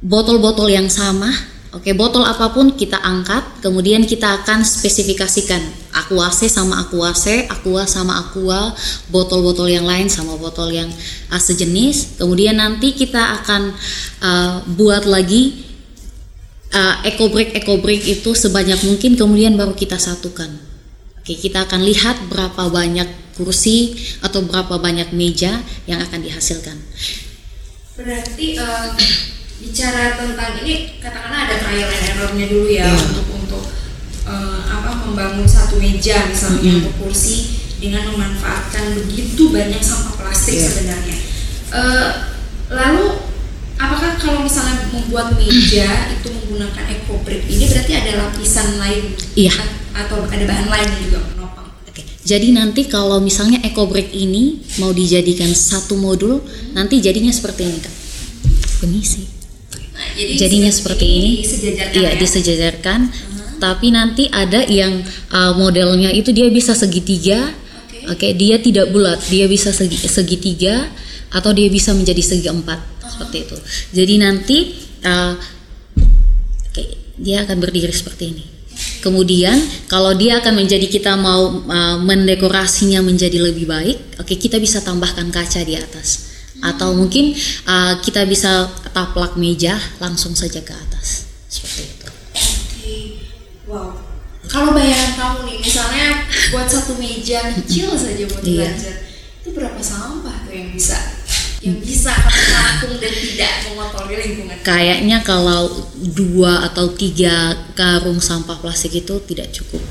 [0.05, 1.33] botol-botol yang sama.
[1.75, 5.59] Oke, botol apa pun kita angkat, kemudian kita akan spesifikasikan
[5.93, 8.71] aquase sama aquase, aqua sama aqua,
[9.11, 10.87] botol-botol yang lain sama botol yang
[11.33, 12.21] uh, sejenis.
[12.21, 13.75] Kemudian nanti kita akan
[14.23, 15.66] uh, buat lagi
[16.73, 20.49] uh, eco brick eco brick itu sebanyak mungkin, kemudian baru kita satukan.
[21.21, 26.79] Oke, kita akan lihat berapa banyak kursi atau berapa banyak meja yang akan dihasilkan.
[27.97, 28.87] Berarti eh,
[29.57, 32.97] bicara tentang ini katakanlah ada trial and errornya dulu ya Iya.
[33.09, 33.63] untuk untuk
[34.23, 36.79] eh, apa membangun satu meja misalnya Mhm.
[36.85, 37.37] atau kursi
[37.77, 40.65] dengan memanfaatkan begitu banyak sampah plastik Iya.
[40.69, 41.17] sebenarnya.
[41.73, 42.09] Eh,
[42.71, 43.05] lalu
[43.77, 49.53] apakah kalau misalnya membuat meja itu menggunakan eco brick ini berarti ada lapisan lain Iya.
[49.93, 51.69] Atau ada bahan lain juga menopang?
[51.89, 56.41] Oke, jadi nanti kalau misalnya eco brick ini mau dijadikan satu modul,
[56.73, 57.95] nanti jadinya seperti ini kak.
[58.77, 59.25] Permisi.
[59.97, 61.31] Nah, jadi Jadinya seperti ini.
[61.41, 62.17] disejajarkan Iya, ya?
[62.21, 62.99] disejajarkan.
[63.57, 65.01] Tapi nanti ada yang
[65.33, 67.49] uh, modelnya itu dia bisa segitiga.
[68.05, 68.13] Oke.
[68.13, 70.93] Oke, dia tidak bulat, dia bisa segi, segitiga
[71.33, 72.79] atau dia bisa menjadi segi empat
[73.17, 73.57] seperti itu.
[73.97, 74.57] Jadi nanti
[75.01, 75.33] uh,
[77.17, 78.45] dia akan berdiri seperti ini.
[79.01, 79.57] Kemudian
[79.89, 85.33] kalau dia akan menjadi kita mau uh, mendekorasinya menjadi lebih baik, oke kita bisa tambahkan
[85.33, 86.29] kaca di atas.
[86.61, 87.33] Atau mungkin
[87.65, 91.25] uh, kita bisa taplak meja langsung saja ke atas.
[91.49, 92.07] Seperti itu.
[92.37, 92.97] Oke,
[93.65, 93.97] wow.
[94.47, 96.07] Kalau bayangan kamu nih, misalnya
[96.53, 98.71] buat satu meja kecil saja buat Iya.
[98.71, 98.95] belajar,
[99.43, 100.97] itu berapa sampah tuh yang bisa
[101.67, 104.57] yang bisa kamu tampung dan tidak mengotori lingkungan?
[104.61, 105.67] Kayaknya kalau
[106.09, 107.35] dua atau tiga
[107.73, 109.83] karung sampah plastik itu tidak cukup.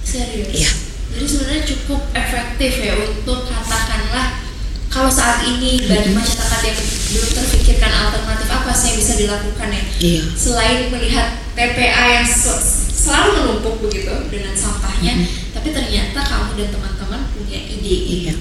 [0.00, 0.50] Serius?
[0.52, 0.70] Iya.
[1.12, 4.44] Jadi sebenarnya cukup efektif ya untuk katakanlah
[4.86, 9.82] kalau saat ini bagi masyarakat yang belum terpikirkan alternatif apa sih yang bisa dilakukan ya?
[9.98, 10.22] Iya.
[10.32, 12.64] selain melihat TPA yang se-
[12.96, 15.52] selalu menumpuk begitu dengan sampahnya, Mm-hmm.
[15.52, 18.34] tapi ternyata kamu dan teman-teman punya ide Iya.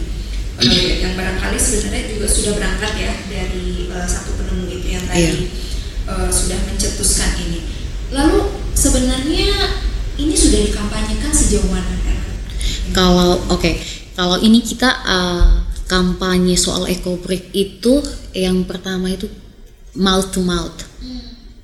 [0.56, 5.20] Eh, yang barangkali sebenarnya juga sudah berangkat ya dari uh, satu penemu itu yang tadi
[5.20, 5.34] Iya.
[6.08, 7.60] uh, sudah mencetuskan ini.
[8.16, 8.40] Lalu
[8.72, 9.52] sebenarnya
[10.16, 11.92] ini sudah dikampanyekan sejauh mana?
[12.08, 12.20] Kan?
[12.96, 13.72] Kalau oke,
[14.16, 18.00] kalau ini kita uh, kampanye soal eco break itu
[18.32, 19.28] yang pertama itu
[20.00, 20.88] mouth to mouth.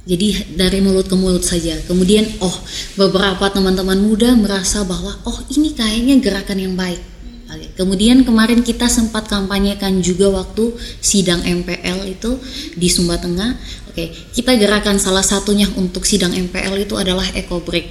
[0.01, 1.77] Jadi dari mulut ke mulut saja.
[1.86, 2.56] Kemudian oh
[2.97, 7.11] beberapa teman-teman muda merasa bahwa oh ini kayaknya gerakan yang baik.
[7.51, 7.67] Oke.
[7.75, 10.71] Kemudian kemarin kita sempat kampanyekan juga waktu
[11.03, 12.39] sidang MPL itu
[12.79, 13.59] di Sumba Tengah.
[13.91, 17.87] Oke, kita gerakan salah satunya untuk sidang MPL itu adalah eco break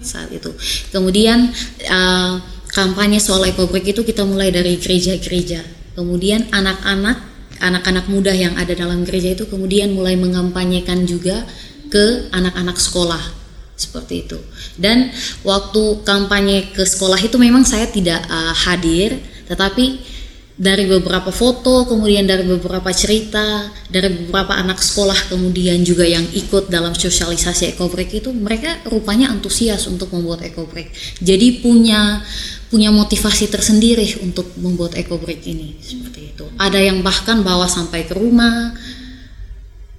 [0.00, 0.48] saat itu.
[0.88, 1.52] Kemudian
[1.92, 2.40] uh,
[2.72, 5.60] kampanye soal eco break itu kita mulai dari gereja-gereja.
[5.92, 11.46] Kemudian anak-anak anak-anak muda yang ada dalam gereja itu kemudian mulai mengampanyekan juga
[11.92, 13.41] ke anak-anak sekolah
[13.82, 14.38] seperti itu.
[14.78, 15.10] Dan
[15.42, 19.18] waktu kampanye ke sekolah itu memang saya tidak uh, hadir,
[19.50, 20.12] tetapi
[20.52, 26.68] dari beberapa foto, kemudian dari beberapa cerita, dari beberapa anak sekolah kemudian juga yang ikut
[26.68, 30.92] dalam sosialisasi ekobreak itu mereka rupanya antusias untuk membuat ekobreak.
[31.18, 32.20] Jadi punya
[32.68, 36.44] punya motivasi tersendiri untuk membuat ekobreak ini seperti itu.
[36.60, 38.76] Ada yang bahkan bawa sampai ke rumah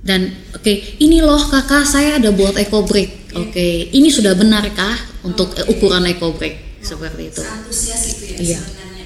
[0.03, 3.22] dan oke okay, ini loh kakak saya ada buat ekobreak.
[3.33, 4.93] Oke okay, ini sudah benarkah
[5.25, 5.65] untuk okay.
[5.65, 7.41] ukuran ekobreak seperti itu?
[7.41, 8.59] Antusias itu ya Iya.
[8.61, 9.05] sebenarnya.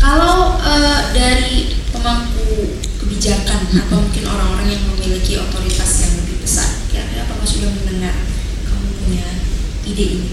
[0.00, 2.72] Kalau uh, dari pemangku
[3.04, 8.16] kebijakan atau mungkin orang-orang yang memiliki otoritas yang lebih besar, kira-kira apakah sudah mendengar
[8.64, 9.28] kamu punya
[9.84, 10.28] ide ini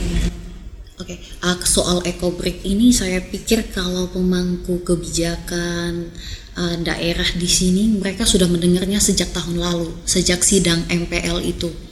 [0.97, 1.13] Oke,
[1.45, 6.09] uh, soal eco break ini saya pikir kalau pemangku kebijakan
[6.57, 11.86] uh, daerah di sini mereka sudah mendengarnya sejak tahun lalu, sejak sidang MPL itu.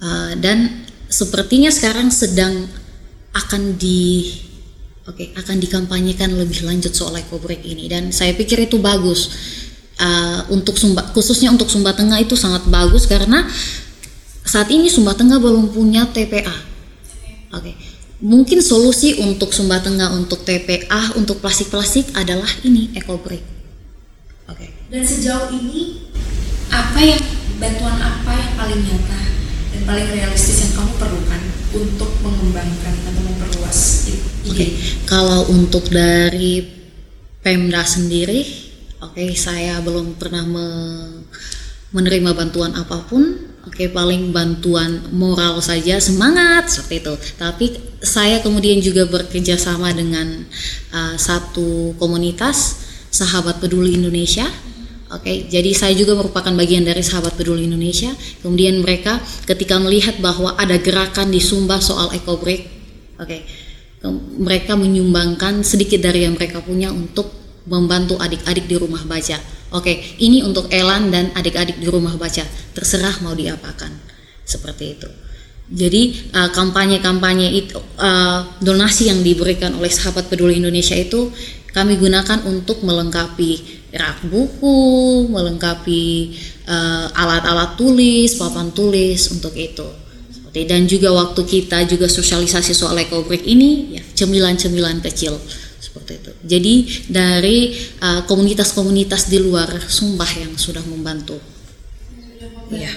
[0.00, 2.64] Uh, dan sepertinya sekarang sedang
[3.36, 4.32] akan di
[5.04, 9.28] oke akan dikampanyekan lebih lanjut soal eco break ini dan saya pikir itu bagus.
[10.00, 13.44] Uh, untuk Sumba khususnya untuk Sumba Tengah itu sangat bagus karena
[14.40, 16.56] saat ini Sumba Tengah belum punya TPA.
[17.52, 17.76] Oke.
[18.24, 23.44] Mungkin solusi untuk Sumba Tengah untuk TPA untuk plastik-plastik adalah ini eco break.
[24.48, 24.72] Oke.
[24.88, 26.08] Dan sejauh ini
[26.72, 27.20] apa yang
[27.60, 29.29] bantuan apa yang paling nyata
[29.70, 33.78] dan paling realistis yang kamu perlukan untuk mengembangkan atau memperluas
[34.10, 34.18] ide?
[34.50, 34.66] Oke.
[35.06, 36.66] Kalau untuk dari
[37.40, 38.44] Pemda sendiri,
[39.00, 41.24] oke saya belum pernah me-
[41.90, 43.48] menerima bantuan apa pun.
[43.60, 47.14] Oke, paling bantuan moral saja, semangat seperti itu.
[47.36, 47.66] Tapi
[48.00, 50.48] saya kemudian juga bekerja sama dengan
[50.96, 52.80] uh, satu komunitas
[53.12, 54.48] Sahabat Peduli Indonesia.
[55.10, 58.14] Oke, jadi saya juga merupakan bagian dari Sahabat Peduli Indonesia.
[58.46, 62.62] Kemudian mereka ketika melihat bahwa ada gerakan di Sumba soal eco break,
[63.18, 63.38] oke,
[63.98, 67.26] ke- mereka menyumbangkan sedikit dari yang mereka punya untuk
[67.66, 69.34] membantu adik-adik di rumah baca.
[69.74, 72.46] Oke, ini untuk Elan dan adik-adik di rumah baca.
[72.74, 73.90] Terserah mau diapakan.
[74.46, 75.10] Seperti itu.
[75.70, 81.30] Jadi uh, kampanye-kampanye itu uh, donasi yang diberikan oleh Sahabat Peduli Indonesia itu
[81.70, 89.86] kami gunakan untuk melengkapi rak buku, melengkapi uh, alat-alat tulis, papan tulis untuk itu.
[90.30, 95.38] Seperti dan juga waktu kita juga sosialisasi soal eco break ini ya cemilan-cemilan kecil
[95.82, 96.32] seperti itu.
[96.46, 96.74] Jadi
[97.10, 97.58] dari
[98.02, 101.38] uh, komunitas-komunitas di luar Sumbah yang sudah membantu.
[102.70, 102.94] Iya.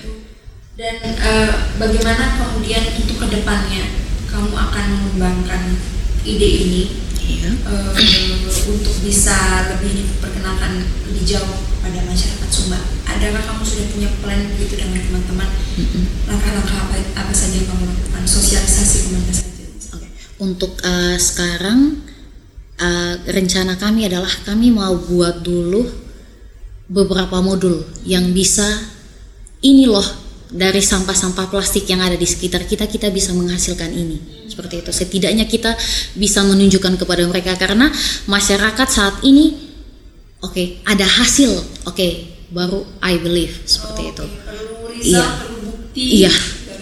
[0.73, 3.85] Dan eh, bagaimana kemudian untuk ke depannya
[4.25, 5.77] kamu akan mengembangkan
[6.25, 6.83] ide ini
[7.23, 7.51] Iya.
[7.55, 9.35] eh, untuk bisa
[9.75, 12.79] lebih diperkenalkan lebih jauh pada masyarakat Sumba?
[13.07, 15.49] Adakah kamu sudah punya plan begitu dengan teman-teman?
[16.27, 18.23] Langkah-langkah apa, apa saja yang kamu lakukan?
[18.27, 19.63] Sosialisasi ke mana saja?
[19.95, 20.07] Oke.
[20.43, 22.03] Untuk uh, sekarang
[22.79, 25.87] uh, rencana kami adalah kami mau buat dulu
[26.91, 28.67] beberapa modul yang bisa
[29.63, 30.05] ini loh
[30.53, 35.49] dari sampah-sampah plastik yang ada di sekitar kita kita bisa menghasilkan ini seperti itu setidaknya
[35.49, 35.73] kita
[36.13, 37.89] bisa menunjukkan kepada mereka karena
[38.29, 39.57] masyarakat saat ini
[40.39, 41.57] oke ada hasil
[41.89, 42.07] oke
[42.53, 45.25] baru I believe seperti itu Perlu result, Iya.
[45.41, 46.03] perlu bukti.
[46.21, 46.33] Iya,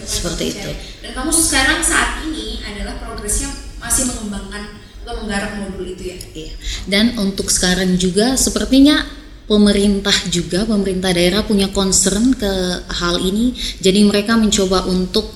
[0.04, 0.68] seperti percaya.
[0.68, 0.70] itu.
[1.00, 4.62] Dan kamu sekarang saat ini adalah progresnya masih mengembangkan
[5.02, 6.16] atau menggarap modul itu ya?
[6.32, 6.52] Iya.
[6.86, 9.00] Dan untuk sekarang juga sepertinya
[9.48, 12.52] pemerintah juga pemerintah daerah punya concern ke
[12.88, 13.56] hal ini.
[13.80, 15.28] Jadi mereka mencoba untuk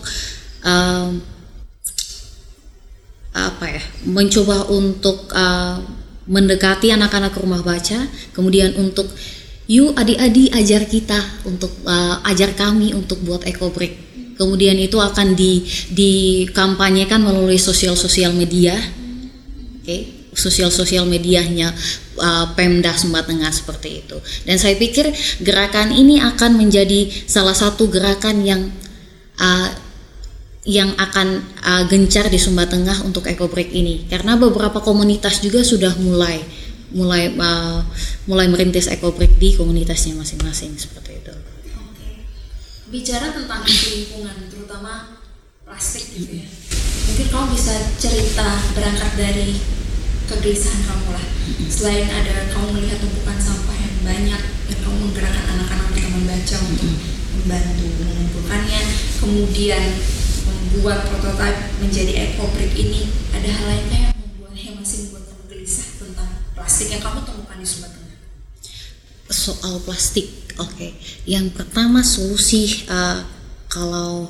[0.63, 1.21] um,
[3.37, 3.83] apa ya?
[4.09, 5.77] Mencoba untuk uh,
[6.27, 9.07] mendekati anak-anak rumah baca, kemudian untuk
[9.67, 14.07] yuk adik-adik ajar kita untuk uh, ajar kami untuk buat eco break.
[14.37, 18.77] Kemudian itu akan di dikampanyekan melalui sosial-sosial media.
[19.81, 21.73] Oke, sosial-sosial medianya
[22.21, 24.21] uh, Pemda Sumba Tengah seperti itu.
[24.45, 25.09] Dan saya pikir
[25.41, 28.69] gerakan ini akan menjadi salah satu gerakan yang
[29.41, 29.86] uh,
[30.67, 35.63] yang akan uh, gencar di Sumba Tengah untuk Eco Break ini karena beberapa komunitas juga
[35.63, 36.43] sudah mulai
[36.91, 37.87] mulai uh,
[38.27, 41.35] mulai merintis Eco Break di komunitasnya masing-masing seperti itu.
[41.71, 42.27] Oke.
[42.91, 45.23] Bicara tentang lingkungan terutama
[45.63, 46.49] plastik gitu ya.
[47.07, 49.55] Mungkin kamu bisa cerita berangkat dari
[50.27, 51.27] kegelisahan kamu lah.
[51.71, 56.93] Selain ada kamu melihat tumpukan sampah yang banyak dan kamu menggerakkan anak-anak kita membaca untuk
[57.39, 58.83] membantu mengumpulkannya,
[59.23, 59.85] kemudian
[60.67, 65.43] membuat prototipe menjadi eco brick ini, ada hal lainnya yang membuat yang masih membuat kamu
[65.47, 68.19] gelisah tentang plastik yang kamu temukan di Sumba Tengah.
[69.31, 70.27] Soal plastik,
[70.59, 70.89] oke.
[71.23, 73.23] Yang pertama solusi uh,
[73.71, 74.27] kalau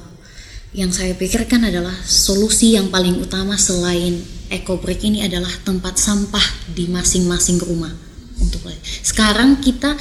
[0.77, 4.21] yang saya pikirkan adalah solusi yang paling utama selain
[4.53, 8.06] eco break ini adalah tempat sampah di masing-masing rumah
[8.37, 8.67] untuk
[9.07, 9.97] sekarang kita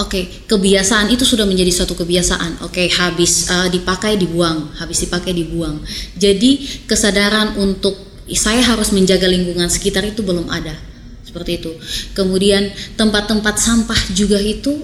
[0.00, 2.66] oke okay, kebiasaan itu sudah menjadi suatu kebiasaan.
[2.66, 4.74] Oke okay, habis uh, dipakai dibuang.
[4.82, 5.78] Habis dipakai dibuang.
[6.18, 7.94] Jadi kesadaran untuk
[8.34, 10.74] saya harus menjaga lingkungan sekitar itu belum ada.
[11.22, 11.72] Seperti itu.
[12.16, 14.82] Kemudian tempat-tempat sampah juga itu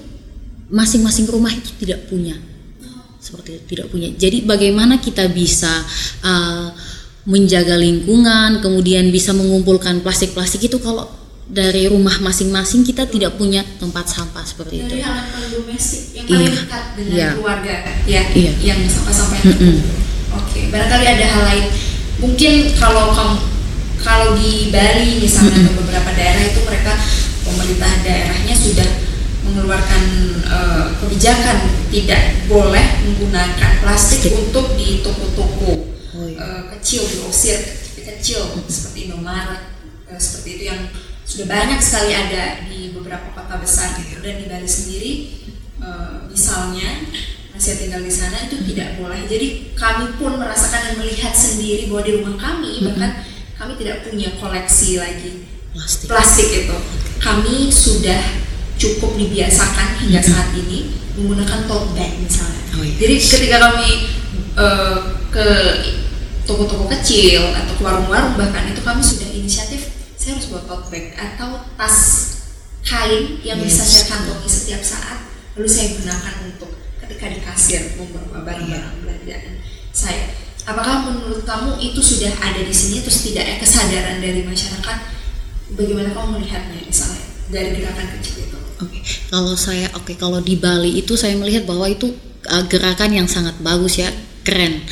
[0.71, 2.39] masing-masing rumah itu tidak punya.
[3.19, 4.15] Seperti itu tidak punya.
[4.15, 5.71] Jadi bagaimana kita bisa
[6.23, 6.71] uh,
[7.23, 14.07] menjaga lingkungan kemudian bisa mengumpulkan plastik-plastik itu kalau dari rumah masing-masing kita tidak punya tempat
[14.07, 15.03] sampah seperti dari itu.
[15.03, 16.55] halaman domestik yang paling Iya.
[16.55, 17.29] dekat dengan Iya.
[17.35, 17.73] keluarga
[18.07, 18.51] ya, Iya.
[18.63, 19.75] yang sampah-sampah yang Mm-mm.
[19.75, 19.99] terkumpul.
[20.33, 21.65] Oke, barangkali ada hal lain.
[22.17, 23.35] Mungkin kalau kamu
[23.99, 26.91] kalau di Bali misalnya atau beberapa daerah itu mereka
[27.43, 28.89] pemerintah daerahnya sudah
[29.43, 30.03] mengeluarkan
[30.43, 34.33] eh, kebijakan tidak boleh menggunakan plastik Plastik.
[34.39, 35.71] untuk di toko-toko
[36.13, 36.39] Oh, iya.
[36.39, 37.59] eh, kecil grosir
[37.95, 39.63] kecil seperti Indomaret
[40.07, 40.81] eh, seperti itu yang
[41.23, 44.19] sudah banyak sekali ada di beberapa kota besar gitu.
[44.19, 45.11] Dan di Bali sendiri
[45.79, 47.07] eh, misalnya
[47.53, 49.23] masih tinggal di sana itu tidak boleh.
[49.29, 53.11] Jadi kami pun merasakan dan melihat sendiri bahwa di rumah kami bahkan
[53.55, 56.07] kami tidak punya koleksi lagi Plastik.
[56.09, 56.77] plastik itu.
[57.23, 58.21] Kami sudah
[58.75, 62.61] cukup dibiasakan hingga saat ini menggunakan tote bag misalnya.
[62.73, 62.93] Oh, iya.
[62.97, 63.89] jadi ketika kami
[64.57, 64.97] eh,
[65.29, 65.47] ke
[66.43, 69.92] toko-toko kecil atau ke warung-warung bahkan itu kami sudah inisiatif
[70.23, 71.99] saya harus bawa tote bag atau tas
[72.79, 73.91] kain yang bisa Yes.
[73.91, 75.19] saya kantongi setiap saat
[75.59, 76.71] lalu saya gunakan untuk
[77.03, 79.59] ketika di kasir membawa barang-barang belanjaan
[79.91, 80.31] saya.
[80.63, 84.97] Apakah menurut kamu itu sudah ada di sini atau setidaknya kesadaran dari masyarakat?
[85.75, 88.57] Bagaimana kamu melihatnya misalnya dari gerakan kecil itu?
[88.79, 92.15] Oke, kalau saya oke kalau di Bali itu saya melihat bahwa itu
[92.47, 94.07] uh, gerakan yang sangat bagus ya,
[94.43, 94.83] keren.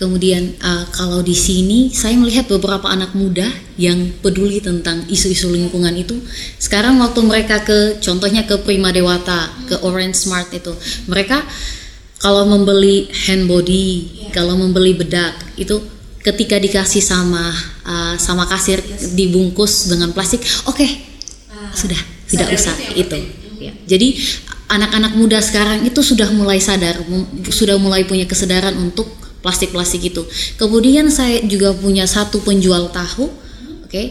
[0.00, 5.94] Kemudian uh, kalau di sini saya melihat beberapa anak muda yang peduli tentang isu-isu lingkungan
[5.94, 6.18] itu.
[6.58, 10.72] Sekarang waktu mereka ke contohnya ke Prima Dewata, ke Orange Smart itu,
[11.06, 11.44] mereka
[12.18, 13.86] kalau membeli hand body,
[14.32, 15.76] kalau membeli bedak itu
[16.24, 17.52] ketika dikasih sama
[17.84, 18.80] uh, sama kasir
[19.12, 21.14] dibungkus dengan plastik, oke
[21.54, 23.24] Ah, sudah tidak usah itu penting.
[23.62, 23.72] ya.
[23.86, 24.08] jadi
[24.74, 26.98] anak-anak muda sekarang itu sudah mulai sadar
[27.48, 29.06] sudah mulai punya kesadaran untuk
[29.44, 30.24] plastik-plastik itu.
[30.56, 33.30] Kemudian saya juga punya satu penjual tahu
[33.86, 34.02] oke?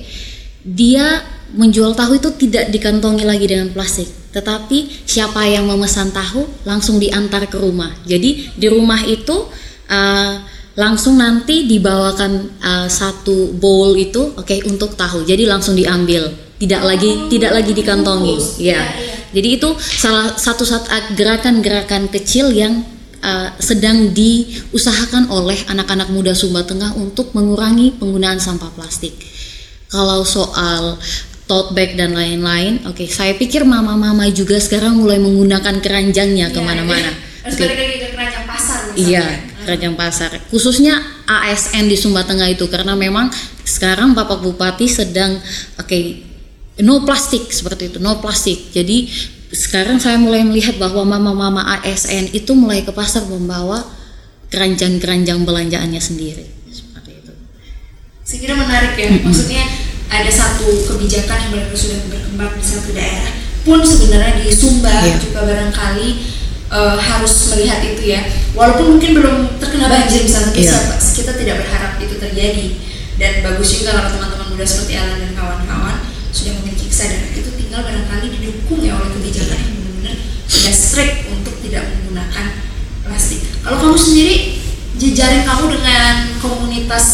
[0.63, 1.19] Dia
[1.53, 7.45] menjual tahu itu tidak dikantongi lagi dengan plastik tetapi siapa yang memesan tahu langsung diantar
[7.45, 7.93] ke rumah.
[8.03, 9.45] Jadi di rumah itu
[9.93, 10.33] uh,
[10.73, 15.21] langsung nanti dibawakan uh, satu bowl itu oke untuk tahu.
[15.21, 18.37] Jadi langsung diambil tidak lagi tidak lagi dikantongi.
[18.57, 19.12] Ya Iya, iya.
[19.33, 22.85] Jadi itu salah satu satu gerakan-gerakan kecil yang
[23.19, 29.17] uh, sedang diusahakan oleh anak-anak muda Sumba Tengah untuk mengurangi penggunaan sampah plastik
[29.89, 31.01] kalau soal
[31.49, 36.59] tote bag dan lain-lain oke saya pikir mama-mama juga sekarang mulai menggunakan keranjangnya Iya, ke
[36.63, 37.13] mana-mana iya.
[37.43, 37.65] harus Oke.
[37.67, 39.25] ke keranjang pasar misalnya Iya,
[39.65, 40.31] keranjang pasar.
[40.51, 40.95] Khususnya
[41.27, 43.31] ASN di Sumba Tengah itu karena memang
[43.63, 45.39] sekarang Bapak Bupati sedang
[45.79, 46.32] oke
[46.79, 48.71] no plastik seperti itu, no plastik.
[48.71, 49.05] Jadi
[49.49, 53.85] sekarang saya mulai melihat bahwa mama-mama ASN itu mulai ke pasar membawa
[54.49, 56.45] keranjang-keranjang belanjaannya sendiri.
[56.69, 57.31] Seperti itu.
[58.23, 59.63] saya kira menarik ya maksudnya
[60.07, 65.17] ada satu kebijakan yang benar-benar sudah berkembang di satu daerah pun sebenarnya di Sumba Iya.
[65.19, 66.07] juga barangkali
[66.69, 68.21] eh, harus melihat itu ya
[68.53, 72.65] walaupun mungkin belum terkena banjir misalnya siapa- kita tidak berharap itu terjadi
[73.15, 75.97] dan bagus juga kalau teman-teman muda seperti Alan dan kawan-kawan
[76.33, 80.15] sudah memiliki kesadaran itu tinggal barangkali didukung ya oleh kebijakan yang benar-benar
[80.49, 82.45] sudah strict untuk tidak menggunakan
[83.05, 83.39] plastik.
[83.61, 84.35] Kalau kamu sendiri
[84.97, 87.05] jejaring kamu dengan komunitas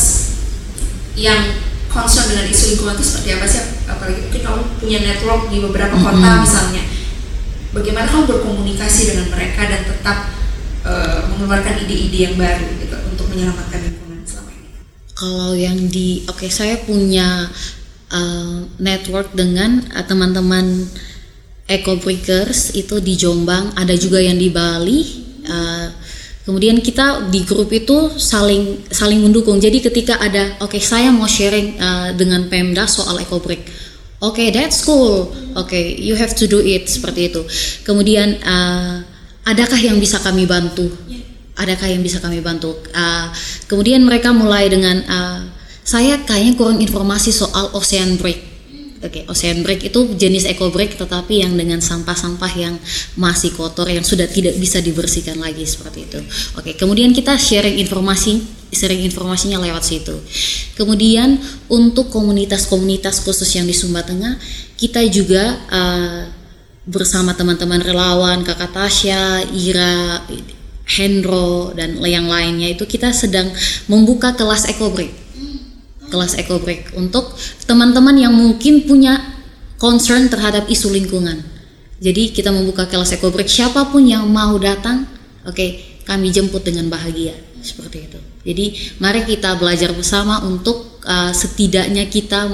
[1.20, 1.60] yang
[1.92, 3.64] concern dengan isu lingkungan itu seperti apa sih?
[3.90, 6.84] apalagi mungkin kamu punya network di beberapa kota misalnya.
[7.70, 10.18] Bagaimana kamu berkomunikasi dengan mereka dan tetap
[10.86, 14.70] uh, mengeluarkan ide-ide yang baru gitu untuk menyelamatkan lingkungan selama ini?
[15.14, 17.50] Kalau yang di oke okay, saya punya
[18.12, 20.86] uh, network dengan uh, teman-teman
[21.70, 25.00] Eco Breakers itu di Jombang, ada juga yang di Bali.
[25.46, 25.88] Uh,
[26.42, 29.62] kemudian kita di grup itu saling saling mendukung.
[29.62, 33.90] Jadi ketika ada, oke okay, saya mau sharing uh, dengan Pemda soal Eco Break.
[34.20, 35.32] Oke, okay, that's cool.
[35.56, 37.40] Oke, okay, you have to do it seperti itu.
[37.88, 39.00] Kemudian uh,
[39.48, 40.92] adakah yang bisa kami bantu?
[41.56, 42.76] Adakah yang bisa kami bantu?
[42.92, 43.32] Uh,
[43.72, 45.40] kemudian mereka mulai dengan uh,
[45.90, 48.46] saya kayaknya kurang informasi soal ocean break
[49.00, 52.76] Oke, okay, ocean break itu jenis eco break tetapi yang dengan sampah-sampah yang
[53.16, 56.20] masih kotor yang sudah tidak bisa dibersihkan lagi seperti itu.
[56.60, 58.44] Oke, okay, kemudian kita sharing informasi,
[58.76, 60.20] sharing informasinya lewat situ.
[60.76, 61.40] Kemudian
[61.72, 64.36] untuk komunitas-komunitas khusus yang di Sumba Tengah,
[64.76, 66.28] kita juga uh,
[66.84, 70.28] bersama teman-teman relawan, Kakak Tasya, Ira,
[70.92, 73.48] Hendro dan yang lainnya itu kita sedang
[73.88, 75.29] membuka kelas eco break
[76.10, 77.32] kelas eco break untuk
[77.70, 79.22] teman-teman yang mungkin punya
[79.80, 81.40] concern terhadap isu lingkungan.
[82.00, 85.08] Jadi kita membuka kelas eco break siapa pun yang mau datang,
[85.48, 88.20] oke, okay, kami jemput dengan bahagia seperti itu.
[88.44, 88.66] Jadi
[89.04, 92.50] mari kita belajar bersama untuk uh, setidaknya kita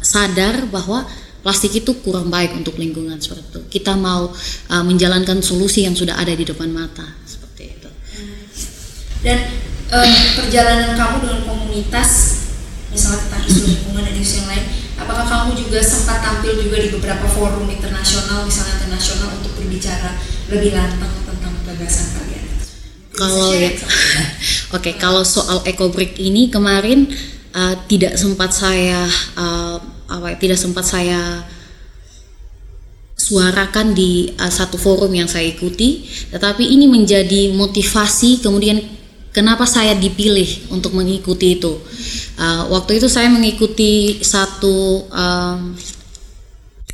[0.00, 1.04] sadar bahwa
[1.42, 3.60] plastik itu kurang baik untuk lingkungan seperti itu.
[3.80, 7.90] Kita mau uh, menjalankan solusi yang sudah ada di depan mata seperti itu.
[9.20, 9.38] Dan
[9.92, 10.08] uh,
[10.38, 12.39] perjalanan kamu dengan komunitas
[12.90, 14.64] misalnya tentang isu lingkungan dan isu yang lain
[15.00, 20.18] apakah kamu juga sempat tampil juga di beberapa forum internasional misalnya internasional untuk berbicara
[20.50, 22.44] lebih lantang tentang gagasan kalian?
[23.14, 23.70] Kalau ya.
[23.74, 23.82] oke
[24.76, 27.10] okay, kalau soal eco break ini kemarin
[27.54, 29.06] uh, tidak sempat saya
[29.38, 29.78] uh,
[30.10, 31.46] apa ya, tidak sempat saya
[33.14, 36.08] suarakan di uh, satu forum yang saya ikuti.
[36.34, 38.99] Tetapi ini menjadi motivasi kemudian
[39.30, 41.78] kenapa saya dipilih untuk mengikuti itu?
[42.38, 45.74] Uh, waktu itu saya mengikuti satu um,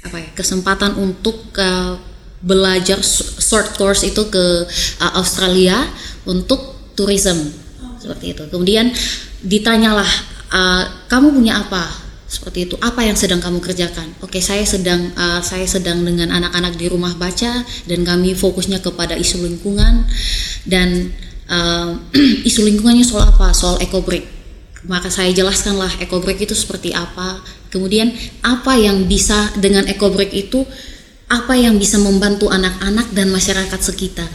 [0.06, 1.98] apa ya kesempatan untuk uh,
[2.44, 3.02] belajar
[3.40, 4.44] short course itu ke
[5.02, 5.76] uh, Australia
[6.28, 7.36] untuk tourism.
[7.98, 8.44] Seperti itu.
[8.52, 8.92] Kemudian
[9.42, 10.10] ditanyalah
[10.52, 12.06] uh, kamu punya apa?
[12.26, 12.74] Seperti itu.
[12.82, 14.12] Apa yang sedang kamu kerjakan?
[14.22, 19.14] Oke saya sedang uh, saya sedang dengan anak-anak di rumah baca dan kami fokusnya kepada
[19.18, 20.06] isu lingkungan
[20.66, 21.14] dan
[21.50, 21.96] uh,
[22.48, 23.54] isu lingkungannya soal apa?
[23.54, 24.24] Soal eco break.
[24.86, 27.42] Maka saya jelaskanlah eco break itu seperti apa.
[27.70, 28.14] Kemudian
[28.46, 30.62] apa yang bisa dengan eco break itu
[31.26, 34.30] apa yang bisa membantu anak-anak dan masyarakat sekitar?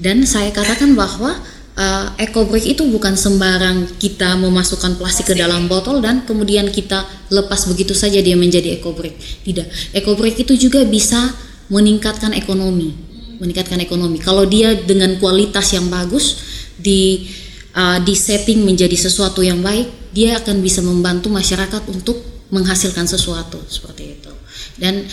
[0.00, 1.36] Dan saya katakan bahwa
[1.76, 7.04] uh, eco break itu bukan sembarang kita memasukkan plastik ke dalam botol dan kemudian kita
[7.28, 9.44] lepas begitu saja dia menjadi eco break.
[9.44, 9.92] Tidak.
[9.92, 11.20] Eco break itu juga bisa
[11.68, 16.40] meningkatkan ekonomi meningkatkan ekonomi kalau dia dengan kualitas yang bagus
[16.78, 17.28] di
[17.74, 22.22] uh, di setting menjadi sesuatu yang baik, dia akan bisa membantu masyarakat untuk
[22.54, 24.32] menghasilkan sesuatu seperti itu.
[24.78, 25.04] Dan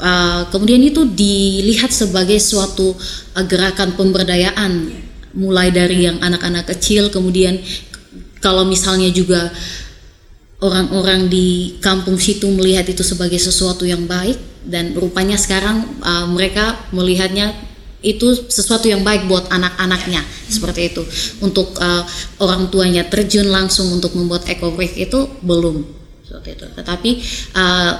[0.00, 2.92] uh, kemudian itu dilihat sebagai suatu
[3.36, 4.92] uh, gerakan pemberdayaan,
[5.36, 7.60] mulai dari yang anak-anak kecil, kemudian
[8.40, 9.52] kalau misalnya juga
[10.60, 14.36] orang-orang di kampung situ melihat itu sebagai sesuatu yang baik
[14.68, 17.56] dan rupanya sekarang uh, mereka melihatnya
[18.00, 20.24] itu sesuatu yang baik buat anak-anaknya.
[20.48, 21.02] Seperti itu.
[21.44, 22.04] Untuk uh,
[22.40, 25.84] orang tuanya terjun langsung untuk membuat eco break itu belum.
[26.24, 26.66] Seperti itu.
[26.74, 27.10] Tetapi
[27.56, 27.92] uh,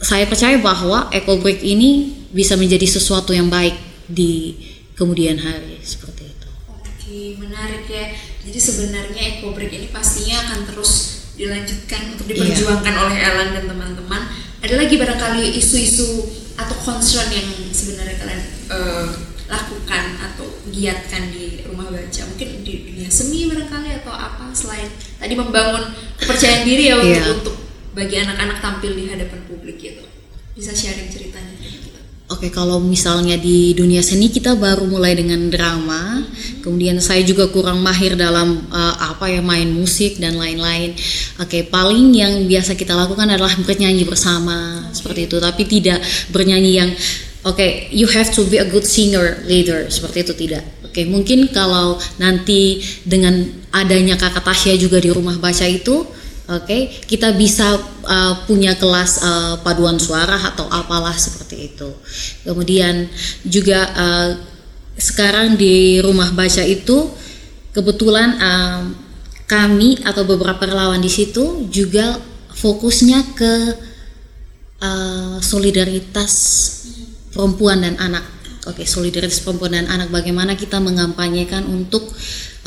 [0.00, 3.74] saya percaya bahwa eco break ini bisa menjadi sesuatu yang baik
[4.06, 4.54] di
[4.94, 5.82] kemudian hari.
[5.82, 6.48] Seperti itu.
[6.70, 8.14] Oke menarik ya.
[8.46, 10.92] Jadi sebenarnya eco break ini pastinya akan terus
[11.34, 12.36] dilanjutkan untuk iya.
[12.36, 13.02] diperjuangkan iya.
[13.02, 14.22] oleh Ellen dan teman-teman.
[14.60, 16.28] Ada lagi barangkali isu-isu
[16.60, 23.10] atau concern yang sebenarnya kalian uh, lakukan atau giatkan di rumah baca mungkin di dunia
[23.10, 24.86] seni barangkali atau apa selain
[25.18, 25.90] tadi membangun
[26.22, 27.26] kepercayaan diri ya untuk, yeah.
[27.34, 27.56] untuk
[27.90, 30.06] bagi anak-anak tampil di hadapan publik gitu
[30.54, 31.60] bisa sharing ceritanya
[32.30, 36.62] Oke, okay, kalau misalnya di dunia seni kita baru mulai dengan drama, hmm.
[36.62, 40.94] kemudian saya juga kurang mahir dalam uh, apa ya main musik dan lain-lain.
[41.42, 44.94] Oke, okay, paling yang biasa kita lakukan adalah bernyanyi bersama okay.
[44.94, 45.98] seperti itu, tapi tidak
[46.30, 49.88] bernyanyi yang oke okay, you have to be a good singer leader.
[49.88, 50.64] Seperti itu tidak.
[50.84, 56.02] Oke okay, mungkin kalau nanti dengan adanya kakak Tasya juga di rumah baca itu
[56.50, 61.94] oke okay, kita bisa uh, punya kelas uh, paduan suara atau apalah seperti itu.
[62.42, 63.06] Kemudian
[63.46, 64.30] juga uh,
[64.98, 67.06] sekarang di rumah baca itu
[67.70, 68.82] kebetulan uh,
[69.46, 72.18] kami atau beberapa relawan di situ juga
[72.54, 73.54] fokusnya ke
[74.82, 76.34] uh, solidaritas
[77.34, 78.24] perempuan dan anak.
[78.68, 82.12] Oke, solidaritas perempuan dan anak bagaimana kita mengampanyekan untuk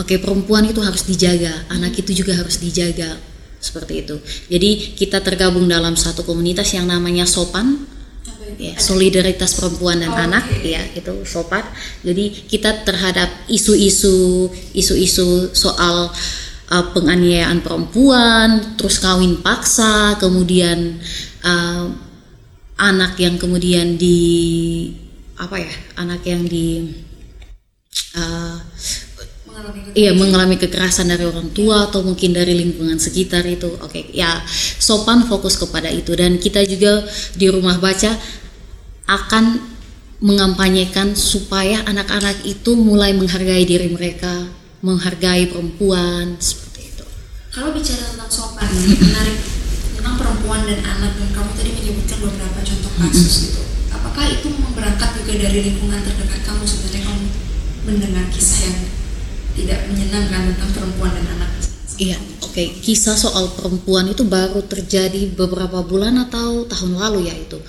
[0.01, 3.13] oke perempuan itu harus dijaga, anak itu juga harus dijaga
[3.61, 4.17] seperti itu.
[4.49, 7.93] Jadi kita tergabung dalam satu komunitas yang namanya Sopan
[8.57, 10.77] ya, solidaritas perempuan dan oh, anak okay.
[10.77, 11.63] ya itu sopan
[12.05, 16.11] jadi kita terhadap isu-isu isu-isu soal
[16.69, 20.99] uh, penganiayaan perempuan terus kawin paksa kemudian
[21.45, 21.89] uh,
[22.77, 24.19] anak yang kemudian di
[25.37, 26.93] apa ya anak yang di
[28.17, 28.57] uh,
[29.93, 34.09] iya mengalami kekerasan dari orang tua atau mungkin dari lingkungan sekitar itu oke okay.
[34.13, 34.41] ya
[34.81, 37.05] sopan fokus kepada itu dan kita juga
[37.37, 38.17] di rumah baca
[39.07, 39.73] akan
[40.23, 44.47] mengampanyekan supaya anak-anak itu mulai menghargai diri mereka,
[44.79, 47.03] menghargai perempuan seperti itu.
[47.51, 49.52] Kalau bicara tentang sopan, menarik
[50.23, 53.61] perempuan dan anak dan kamu tadi menyebutkan beberapa contoh kasus gitu.
[53.91, 57.23] Apakah itu berangkat juga dari lingkungan terdekat kamu sebenarnya kamu
[57.83, 58.79] mendengar kisah yang
[59.53, 61.51] tidak menyenangkan tentang perempuan dan anak?
[61.99, 62.55] Iya, oke.
[62.55, 62.67] Okay.
[62.81, 67.59] Kisah soal perempuan itu baru terjadi beberapa bulan atau tahun lalu ya itu.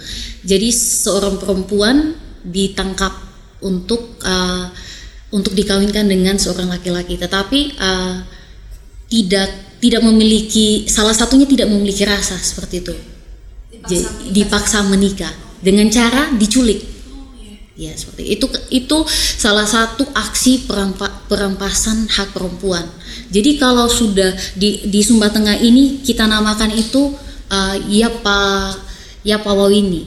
[0.46, 3.12] Jadi seorang perempuan ditangkap
[3.60, 4.72] untuk uh,
[5.34, 8.22] untuk dikawinkan dengan seorang laki-laki, tetapi uh,
[9.10, 9.50] tidak
[9.84, 12.94] tidak memiliki salah satunya tidak memiliki rasa seperti itu.
[13.84, 15.28] Dipaksa, dipaksa menikah
[15.60, 16.94] dengan cara diculik
[17.74, 18.98] Ya seperti itu itu
[19.34, 22.86] salah satu aksi perampa, perampasan hak perempuan.
[23.34, 27.10] Jadi kalau sudah di di Sumba Tengah ini kita namakan itu
[27.50, 28.70] uh, Yapa
[29.26, 30.06] Yapa Wawini.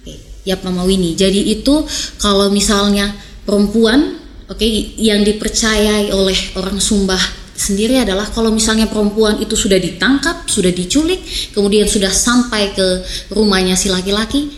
[0.00, 0.16] Okay,
[0.48, 1.12] Yapa Mawini.
[1.12, 1.84] Jadi itu
[2.16, 3.12] kalau misalnya
[3.44, 4.16] perempuan
[4.48, 7.20] oke okay, yang dipercayai oleh orang Sumba
[7.54, 11.22] sendiri adalah kalau misalnya perempuan itu sudah ditangkap, sudah diculik,
[11.54, 12.86] kemudian sudah sampai ke
[13.30, 14.50] rumahnya si laki-laki,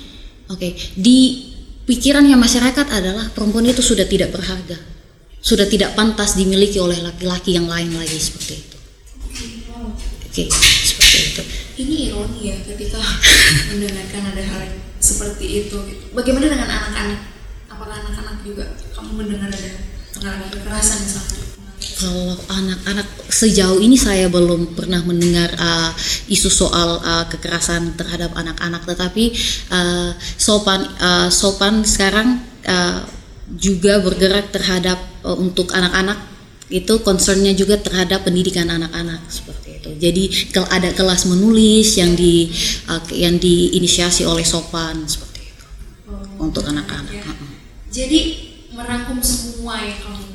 [0.48, 1.52] oke, okay, di
[1.84, 4.80] pikirannya masyarakat adalah perempuan itu sudah tidak berharga,
[5.38, 8.76] sudah tidak pantas dimiliki oleh laki-laki yang lain lagi seperti itu.
[10.26, 10.48] Oke, okay,
[10.84, 11.42] seperti itu.
[11.76, 13.00] Ini ironi ya ketika
[13.72, 14.62] mendengarkan ada hal
[15.00, 15.76] seperti itu.
[16.16, 17.20] Bagaimana dengan anak-anak?
[17.68, 18.64] Apakah anak-anak juga
[18.96, 19.72] kamu mendengar ada
[20.16, 21.55] mengalami kekerasan misalnya?
[21.76, 25.92] Kalau anak-anak sejauh ini saya belum pernah mendengar uh,
[26.28, 29.32] isu soal uh, kekerasan terhadap anak-anak, tetapi
[29.72, 33.00] uh, sopan uh, sopan sekarang uh,
[33.60, 36.18] juga bergerak terhadap uh, untuk anak-anak
[36.66, 39.90] itu concernnya juga terhadap pendidikan anak-anak seperti itu.
[40.02, 42.50] Jadi kalau ada kelas menulis yang di
[42.90, 45.64] uh, yang diinisiasi oleh Sopan seperti itu
[46.10, 47.14] oh, untuk anak-anak.
[47.14, 47.24] Ya.
[47.86, 48.20] Jadi
[48.74, 50.25] merangkum semua yang kamu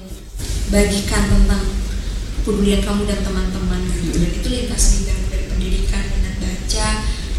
[0.71, 1.63] bagikan tentang
[2.41, 3.81] kepedulian kamu dan teman-teman.
[3.91, 6.87] Gitu dan itu lintas bidang dari pendidikan minat baca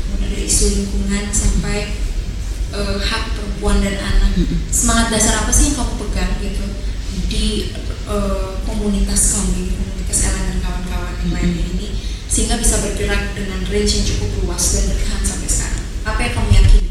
[0.07, 1.79] kemudian dari isu lingkungan sampai
[2.77, 4.33] uh, hak perempuan dan anak.
[4.69, 6.67] Semangat dasar apa sih yang kamu pegang gitu
[7.33, 7.73] di
[8.07, 11.89] uh, komunitas kamu di komunitas Ellen dan kawan-kawan yang lainnya ini
[12.29, 15.85] sehingga bisa bergerak dengan range yang cukup luas dan bertahan sampai sekarang?
[16.05, 16.89] Apa yang kamu yakini?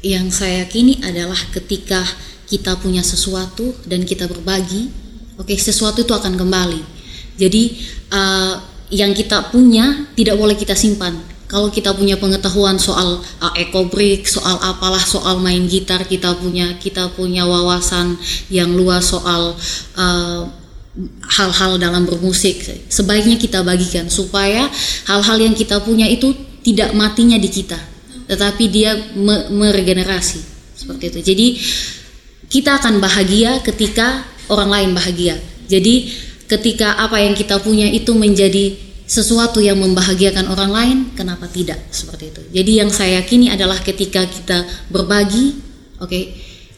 [0.00, 2.02] Yang saya yakini adalah ketika
[2.50, 4.90] kita punya sesuatu dan kita berbagi
[5.40, 6.84] Oke, okay, sesuatu itu akan kembali.
[7.40, 7.72] Jadi
[8.12, 8.60] uh,
[8.92, 11.16] yang kita punya tidak boleh kita simpan.
[11.48, 17.08] Kalau kita punya pengetahuan soal uh, ekobrik, soal apalah, soal main gitar, kita punya kita
[17.16, 18.20] punya wawasan
[18.52, 19.56] yang luas soal
[19.96, 20.44] uh,
[21.24, 22.60] hal-hal dalam bermusik.
[22.92, 24.68] Sebaiknya kita bagikan supaya
[25.08, 27.80] hal-hal yang kita punya itu tidak matinya di kita,
[28.28, 30.44] tetapi dia me meregenerasi
[30.76, 31.20] seperti itu.
[31.24, 31.46] Jadi
[32.52, 35.38] kita akan bahagia ketika orang lain bahagia.
[35.70, 36.10] Jadi
[36.50, 38.74] ketika apa yang kita punya itu menjadi
[39.06, 42.42] sesuatu yang membahagiakan orang lain, kenapa tidak seperti itu?
[42.54, 45.58] Jadi yang saya yakini adalah ketika kita berbagi,
[45.98, 46.34] oke, okay,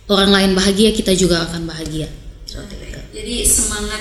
[0.09, 2.09] orang lain bahagia, kita juga akan bahagia.
[3.13, 4.01] Jadi semangat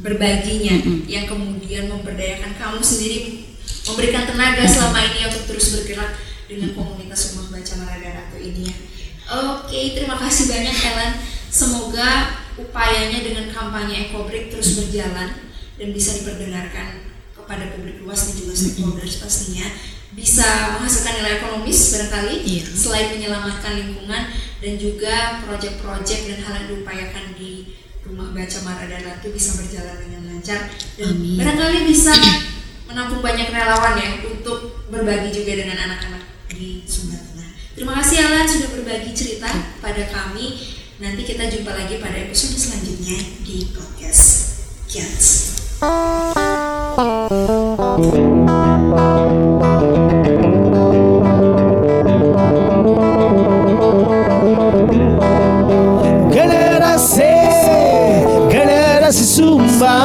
[0.00, 3.48] berbaginya yang kemudian memberdayakan kamu sendiri,
[3.88, 8.76] memberikan tenaga selama ini untuk terus bergerak dengan komunitas rumah baca Marada Ratu ini ya.
[9.30, 11.12] Oke, terima kasih banyak Ellen.
[11.50, 15.34] Semoga upayanya dengan kampanye ekobrik terus berjalan
[15.74, 19.66] dan bisa diperdengarkan kepada publik luas dan juga stakeholders pastinya
[20.14, 22.62] bisa menghasilkan nilai ekonomis barangkali iya.
[22.66, 24.22] selain menyelamatkan lingkungan
[24.62, 25.14] dan juga
[25.46, 31.14] proyek-proyek dan hal yang diupayakan di rumah baca Marada Ratu bisa berjalan dengan lancar dan
[31.14, 31.38] Amin.
[31.38, 32.14] barangkali bisa
[32.90, 37.50] menampung banyak relawan ya untuk berbagi juga dengan anak-anak di Sumba Tengah.
[37.78, 39.46] Terima kasih Alan sudah berbagi cerita
[39.78, 44.52] pada kami Nanti kita jumpa lagi pada episode selanjutnya di podcast
[44.84, 45.56] Kiats.
[56.28, 57.32] generasi
[58.52, 59.96] generasi sumba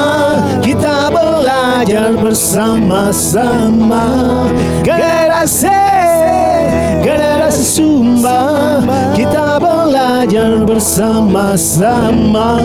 [0.63, 4.07] kita belajar bersama-sama
[4.79, 5.75] generasi
[7.03, 8.44] generasi sumba
[10.65, 12.57] bersama-sama.